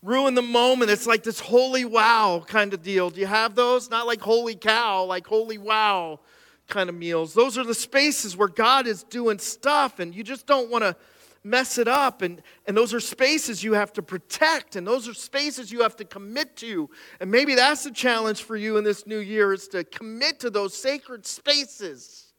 ruin 0.01 0.34
the 0.34 0.41
moment. 0.41 0.89
It's 0.89 1.06
like 1.06 1.21
this 1.21 1.39
holy 1.39 1.86
wow 1.86 2.43
kind 2.47 2.73
of 2.73 2.82
deal. 2.82 3.12
Do 3.12 3.19
you 3.19 3.27
have 3.27 3.53
those? 3.53 3.91
Not 3.91 4.08
like 4.08 4.19
holy 4.19 4.56
cow, 4.56 5.03
like 5.03 5.27
holy 5.27 5.60
wow 5.60 6.19
kind 6.67 6.89
of 6.89 6.95
meals. 6.95 7.34
Those 7.34 7.58
are 7.58 7.63
the 7.63 7.73
spaces 7.73 8.38
where 8.38 8.47
God 8.47 8.88
is 8.88 9.04
doing 9.04 9.39
stuff 9.39 9.99
and 9.99 10.13
you 10.13 10.23
just 10.23 10.45
don't 10.45 10.69
want 10.69 10.84
to 10.84 10.95
mess 11.43 11.78
it 11.78 11.88
up. 11.88 12.21
And, 12.21 12.41
and 12.65 12.76
those 12.76 12.93
are 12.93 12.99
spaces 12.99 13.63
you 13.63 13.73
have 13.73 13.93
to 13.93 14.02
protect 14.02 14.76
and 14.76 14.88
those 14.88 15.08
are 15.08 15.13
spaces 15.13 15.71
you 15.71 15.82
have 15.82 15.95
to 15.97 16.06
commit 16.06 16.56
to. 16.58 16.89
And 17.19 17.30
maybe 17.30 17.56
that's 17.56 17.84
the 17.84 17.91
challenge 17.91 18.43
for 18.43 18.56
you 18.56 18.78
in 18.78 18.84
this 18.84 19.06
new 19.06 19.19
year 19.19 19.54
is 19.54 19.67
to 19.69 19.84
commit 19.84 20.39
to 20.41 20.49
those 20.49 20.73
sacred 20.76 21.26
spaces. 21.26 22.34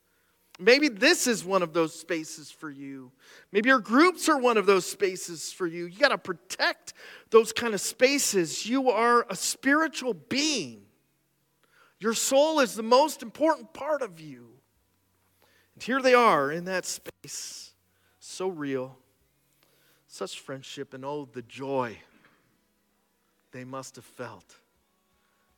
Maybe 0.58 0.88
this 0.88 1.26
is 1.26 1.44
one 1.44 1.62
of 1.62 1.72
those 1.72 1.98
spaces 1.98 2.50
for 2.50 2.70
you. 2.70 3.10
Maybe 3.50 3.68
your 3.68 3.80
groups 3.80 4.28
are 4.28 4.38
one 4.38 4.56
of 4.56 4.66
those 4.66 4.86
spaces 4.86 5.52
for 5.52 5.66
you. 5.66 5.86
You 5.86 5.98
got 5.98 6.08
to 6.08 6.18
protect 6.18 6.94
those 7.30 7.52
kind 7.52 7.74
of 7.74 7.80
spaces. 7.80 8.64
You 8.64 8.90
are 8.90 9.26
a 9.28 9.34
spiritual 9.34 10.14
being. 10.14 10.83
Your 12.04 12.12
soul 12.12 12.60
is 12.60 12.74
the 12.74 12.82
most 12.82 13.22
important 13.22 13.72
part 13.72 14.02
of 14.02 14.20
you. 14.20 14.50
And 15.72 15.82
here 15.82 16.02
they 16.02 16.12
are 16.12 16.52
in 16.52 16.66
that 16.66 16.84
space, 16.84 17.72
so 18.20 18.48
real, 18.48 18.98
such 20.06 20.38
friendship, 20.38 20.92
and 20.92 21.02
oh, 21.02 21.26
the 21.32 21.40
joy 21.40 21.96
they 23.52 23.64
must 23.64 23.96
have 23.96 24.04
felt 24.04 24.56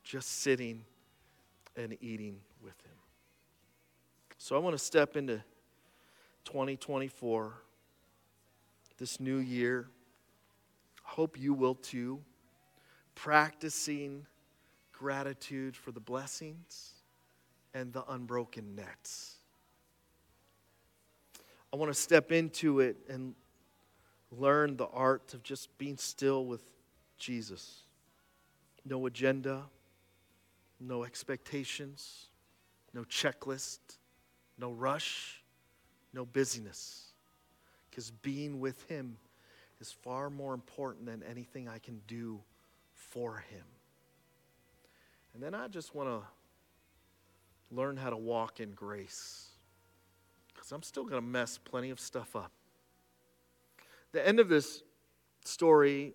just 0.05 0.39
sitting 0.39 0.85
and 1.75 1.99
eating 2.01 2.39
with 2.63 2.81
him. 2.83 2.97
So 4.39 4.55
I 4.55 4.61
want 4.61 4.79
to 4.79 4.85
step 4.85 5.17
into 5.17 5.43
2024, 6.45 7.55
this 8.99 9.19
new 9.19 9.39
year. 9.39 9.89
I 11.05 11.11
hope 11.11 11.41
you 11.41 11.55
will 11.55 11.75
too. 11.75 12.21
Practicing 13.17 14.27
gratitude 14.99 15.77
for 15.77 15.93
the 15.93 16.01
blessings 16.01 16.95
and 17.75 17.93
the 17.93 18.03
unbroken 18.09 18.75
nets. 18.75 19.37
I 21.73 21.77
want 21.77 21.93
to 21.93 21.99
step 21.99 22.33
into 22.33 22.81
it 22.81 22.97
and 23.09 23.35
learn 24.31 24.77
the 24.77 24.87
art 24.87 25.35
of 25.35 25.43
just 25.43 25.77
being 25.77 25.99
still 25.99 26.47
with 26.47 26.63
Jesus. 27.19 27.81
No 28.85 29.05
agenda, 29.07 29.65
no 30.81 31.05
expectations, 31.05 32.27
no 32.95 33.03
checklist, 33.03 33.79
no 34.59 34.73
rush, 34.73 35.43
no 36.15 36.25
busyness. 36.25 37.13
Because 37.91 38.11
being 38.11 38.61
with 38.61 38.83
Him 38.89 39.19
is 39.81 39.93
far 39.93 40.31
more 40.31 40.55
important 40.55 41.05
than 41.05 41.23
anything 41.23 41.69
I 41.69 41.79
can 41.79 42.01
do 42.07 42.41
for 42.95 43.45
Him. 43.51 43.65
And 45.37 45.43
then 45.43 45.55
I 45.55 45.69
just 45.69 45.95
want 45.95 46.09
to 46.09 46.27
learn 47.71 47.99
how 47.99 48.09
to 48.09 48.17
walk 48.17 48.59
in 48.59 48.71
grace. 48.71 49.49
Because 50.55 50.73
I'm 50.73 50.83
still 50.83 51.03
going 51.03 51.21
to 51.21 51.21
mess 51.21 51.59
plenty 51.59 51.91
of 51.91 52.01
stuff 52.01 52.35
up. 52.35 52.53
The 54.13 54.27
end 54.27 54.41
of 54.41 54.49
this 54.49 54.83
story, 55.45 56.15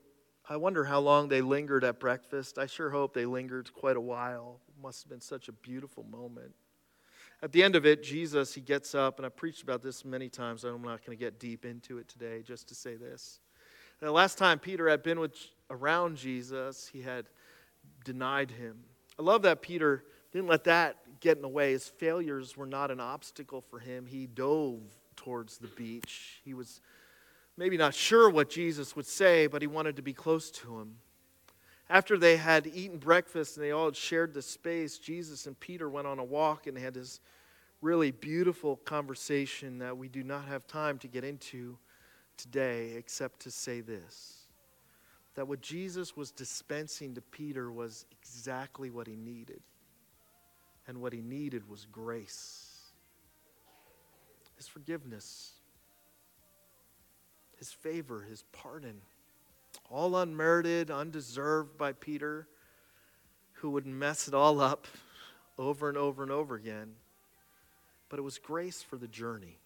I 0.49 0.57
wonder 0.57 0.83
how 0.83 1.01
long 1.01 1.27
they 1.29 1.41
lingered 1.41 1.83
at 1.83 1.99
breakfast. 1.99 2.57
I 2.57 2.65
sure 2.65 2.89
hope 2.89 3.13
they 3.13 3.27
lingered 3.27 3.71
quite 3.75 3.95
a 3.95 4.01
while. 4.01 4.59
It 4.67 4.81
must 4.81 5.03
have 5.03 5.11
been 5.11 5.21
such 5.21 5.49
a 5.49 5.51
beautiful 5.51 6.03
moment. 6.03 6.55
At 7.43 7.51
the 7.51 7.61
end 7.61 7.75
of 7.75 7.85
it, 7.85 8.01
Jesus, 8.01 8.55
he 8.55 8.61
gets 8.61 8.95
up, 8.95 9.19
and 9.19 9.25
I've 9.27 9.35
preached 9.35 9.61
about 9.61 9.83
this 9.83 10.03
many 10.03 10.29
times. 10.29 10.63
I'm 10.63 10.81
not 10.81 11.05
going 11.05 11.15
to 11.15 11.23
get 11.23 11.39
deep 11.39 11.63
into 11.63 11.99
it 11.99 12.07
today, 12.07 12.41
just 12.41 12.67
to 12.69 12.73
say 12.73 12.95
this. 12.95 13.39
The 13.99 14.11
last 14.11 14.39
time 14.39 14.57
Peter 14.57 14.89
had 14.89 15.03
been 15.03 15.19
with, 15.19 15.35
around 15.69 16.17
Jesus, 16.17 16.89
he 16.91 17.03
had 17.03 17.27
denied 18.03 18.49
him. 18.49 18.79
I 19.19 19.23
love 19.23 19.43
that 19.43 19.61
Peter 19.61 20.03
didn't 20.31 20.47
let 20.47 20.63
that 20.65 20.97
get 21.19 21.37
in 21.37 21.41
the 21.41 21.49
way. 21.49 21.71
His 21.71 21.87
failures 21.87 22.55
were 22.57 22.65
not 22.65 22.91
an 22.91 22.99
obstacle 22.99 23.61
for 23.61 23.79
him. 23.79 24.05
He 24.05 24.27
dove 24.27 24.81
towards 25.15 25.57
the 25.57 25.67
beach. 25.67 26.41
He 26.43 26.53
was 26.53 26.81
maybe 27.57 27.77
not 27.77 27.93
sure 27.93 28.29
what 28.29 28.49
Jesus 28.49 28.95
would 28.95 29.05
say, 29.05 29.47
but 29.47 29.61
he 29.61 29.67
wanted 29.67 29.95
to 29.97 30.01
be 30.01 30.13
close 30.13 30.49
to 30.51 30.79
him. 30.79 30.97
After 31.89 32.17
they 32.17 32.37
had 32.37 32.67
eaten 32.67 32.97
breakfast 32.97 33.57
and 33.57 33.65
they 33.65 33.71
all 33.71 33.85
had 33.85 33.97
shared 33.97 34.33
the 34.33 34.41
space, 34.41 34.97
Jesus 34.97 35.45
and 35.45 35.59
Peter 35.59 35.89
went 35.89 36.07
on 36.07 36.19
a 36.19 36.23
walk 36.23 36.65
and 36.67 36.77
had 36.77 36.93
this 36.93 37.19
really 37.81 38.11
beautiful 38.11 38.77
conversation 38.77 39.79
that 39.79 39.97
we 39.97 40.07
do 40.07 40.23
not 40.23 40.45
have 40.45 40.65
time 40.67 40.97
to 40.99 41.07
get 41.07 41.23
into 41.23 41.77
today, 42.37 42.93
except 42.95 43.41
to 43.41 43.51
say 43.51 43.81
this 43.81 44.40
that 45.35 45.47
what 45.47 45.61
Jesus 45.61 46.15
was 46.15 46.31
dispensing 46.31 47.15
to 47.15 47.21
Peter 47.21 47.71
was 47.71 48.05
exactly 48.11 48.89
what 48.89 49.07
he 49.07 49.15
needed. 49.15 49.61
And 50.87 50.99
what 51.01 51.13
he 51.13 51.21
needed 51.21 51.69
was 51.69 51.85
grace, 51.91 52.91
his 54.57 54.67
forgiveness, 54.67 55.53
his 57.57 57.71
favor, 57.71 58.25
his 58.27 58.43
pardon 58.51 59.01
all 59.89 60.15
unmerited, 60.15 60.89
undeserved 60.89 61.77
by 61.77 61.91
Peter, 61.93 62.47
who 63.53 63.69
would 63.71 63.85
mess 63.85 64.27
it 64.27 64.33
all 64.33 64.59
up 64.59 64.87
over 65.57 65.89
and 65.89 65.97
over 65.97 66.23
and 66.23 66.31
over 66.31 66.55
again. 66.55 66.93
But 68.09 68.19
it 68.19 68.23
was 68.23 68.37
grace 68.37 68.81
for 68.81 68.97
the 68.97 69.07
journey. 69.07 69.59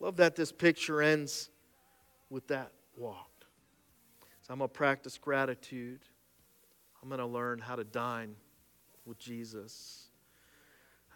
Love 0.00 0.16
that 0.16 0.36
this 0.36 0.52
picture 0.52 1.00
ends 1.00 1.50
with 2.28 2.46
that 2.48 2.72
walk. 2.96 3.29
So 4.50 4.54
I'm 4.54 4.58
going 4.58 4.68
to 4.68 4.74
practice 4.74 5.16
gratitude. 5.16 6.00
I'm 7.00 7.08
going 7.08 7.20
to 7.20 7.26
learn 7.26 7.60
how 7.60 7.76
to 7.76 7.84
dine 7.84 8.34
with 9.06 9.16
Jesus. 9.16 10.08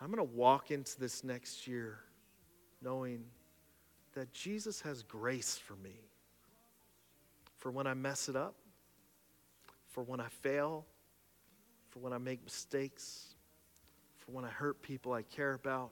I'm 0.00 0.06
going 0.06 0.24
to 0.24 0.34
walk 0.36 0.70
into 0.70 1.00
this 1.00 1.24
next 1.24 1.66
year 1.66 1.98
knowing 2.80 3.24
that 4.14 4.32
Jesus 4.32 4.80
has 4.82 5.02
grace 5.02 5.58
for 5.58 5.74
me 5.74 5.96
for 7.58 7.72
when 7.72 7.88
I 7.88 7.94
mess 7.94 8.28
it 8.28 8.36
up, 8.36 8.54
for 9.88 10.04
when 10.04 10.20
I 10.20 10.28
fail, 10.28 10.86
for 11.88 11.98
when 11.98 12.12
I 12.12 12.18
make 12.18 12.44
mistakes, 12.44 13.34
for 14.20 14.30
when 14.30 14.44
I 14.44 14.50
hurt 14.50 14.80
people 14.80 15.12
I 15.12 15.22
care 15.22 15.54
about. 15.54 15.90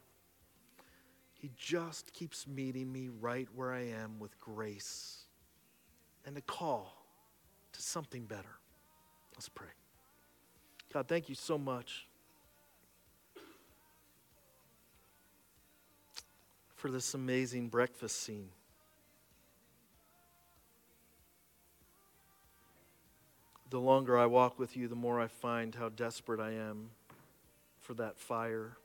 He 1.32 1.50
just 1.56 2.12
keeps 2.12 2.46
meeting 2.46 2.92
me 2.92 3.08
right 3.20 3.48
where 3.52 3.72
I 3.72 3.88
am 3.88 4.20
with 4.20 4.38
grace 4.38 5.24
and 6.24 6.36
a 6.36 6.40
call 6.42 7.01
to 7.72 7.82
something 7.82 8.24
better. 8.24 8.58
Let's 9.34 9.48
pray. 9.48 9.68
God, 10.92 11.08
thank 11.08 11.28
you 11.28 11.34
so 11.34 11.56
much 11.56 12.06
for 16.76 16.90
this 16.90 17.14
amazing 17.14 17.68
breakfast 17.68 18.22
scene. 18.22 18.50
the 23.72 23.80
longer 23.80 24.18
I 24.18 24.26
walk 24.26 24.58
with 24.58 24.76
you, 24.76 24.86
the 24.86 24.94
more 24.94 25.18
I 25.18 25.28
find 25.28 25.74
how 25.74 25.88
desperate 25.88 26.40
I 26.40 26.50
am 26.50 26.90
for 27.80 27.94
that 27.94 28.18
fire, 28.18 28.76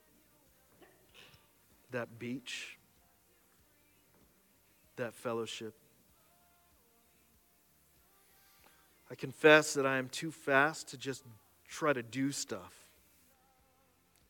that 1.91 2.17
beach, 2.17 2.77
that 4.95 5.13
fellowship. 5.13 5.73
I 9.09 9.15
confess 9.15 9.73
that 9.75 9.85
I 9.85 9.97
am 9.97 10.09
too 10.09 10.31
fast 10.31 10.89
to 10.89 10.97
just 10.97 11.23
try 11.67 11.93
to 11.93 12.03
do 12.03 12.31
stuff, 12.31 12.73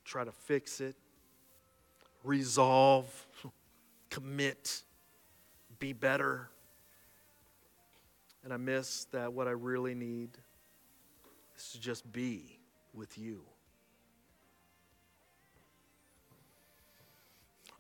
try 0.06 0.24
to 0.24 0.32
fix 0.32 0.82
it, 0.82 0.96
resolve, 2.24 3.28
commit, 4.10 4.84
be 5.80 5.94
better. 5.94 6.50
And 8.44 8.54
I 8.54 8.58
miss 8.58 9.06
that 9.12 9.34
what 9.34 9.48
I 9.48 9.52
really 9.52 9.96
need 9.96 10.30
is 11.58 11.72
to 11.72 11.80
just 11.80 12.10
be 12.12 12.60
with 12.94 13.18
you. 13.18 13.42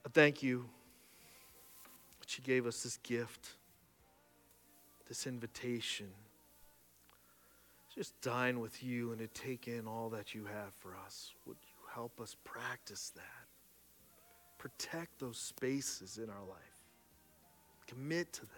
I 0.06 0.10
thank 0.10 0.42
you 0.42 0.70
that 2.22 2.38
you 2.38 2.44
gave 2.44 2.66
us 2.66 2.84
this 2.84 2.98
gift, 3.04 3.50
this 5.08 5.28
invitation. 5.28 6.08
Just 7.98 8.22
dine 8.22 8.60
with 8.60 8.84
you 8.84 9.10
and 9.10 9.18
to 9.18 9.28
take 9.28 9.68
in 9.68 9.88
all 9.88 10.10
that 10.10 10.36
you 10.36 10.46
have 10.46 10.72
for 10.76 10.96
us. 11.04 11.34
Would 11.48 11.58
you 11.64 11.94
help 11.96 12.22
us 12.22 12.36
practice 12.44 13.12
that? 13.16 13.24
Protect 14.60 15.18
those 15.20 15.40
spaces 15.40 16.20
in 16.20 16.30
our 16.30 16.46
life. 16.48 16.60
Commit 17.88 18.32
to 18.34 18.42
that. 18.42 18.52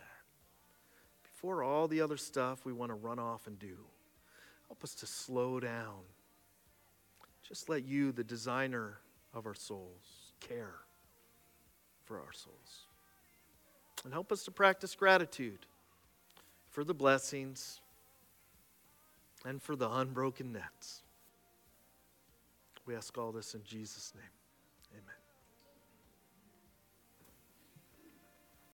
Before 1.23 1.63
all 1.63 1.88
the 1.88 2.02
other 2.02 2.17
stuff 2.17 2.65
we 2.65 2.73
want 2.73 2.89
to 2.89 2.95
run 2.95 3.17
off 3.17 3.47
and 3.47 3.58
do. 3.58 3.78
Help 4.67 4.84
us 4.84 4.93
to 4.95 5.06
slow 5.06 5.62
down. 5.62 6.02
Just 7.47 7.69
let 7.69 7.86
you, 7.86 8.12
the 8.12 8.25
designer 8.25 8.97
of 9.34 9.45
our 9.45 9.54
souls, 9.54 10.34
care 10.41 10.75
for 12.04 12.17
our 12.17 12.34
souls. 12.34 12.88
And 14.04 14.12
help 14.12 14.34
us 14.34 14.43
to 14.43 14.52
practice 14.52 14.95
gratitude 14.95 15.60
for 16.69 16.84
the 16.84 16.93
blessings 16.93 17.80
and 19.45 19.62
for 19.62 19.75
the 19.75 19.89
unbroken 19.89 20.52
nets. 20.52 21.04
We 22.86 22.95
ask 22.95 23.17
all 23.17 23.32
this 23.32 23.54
in 23.54 23.63
Jesus' 23.63 24.13
name. 24.15 24.38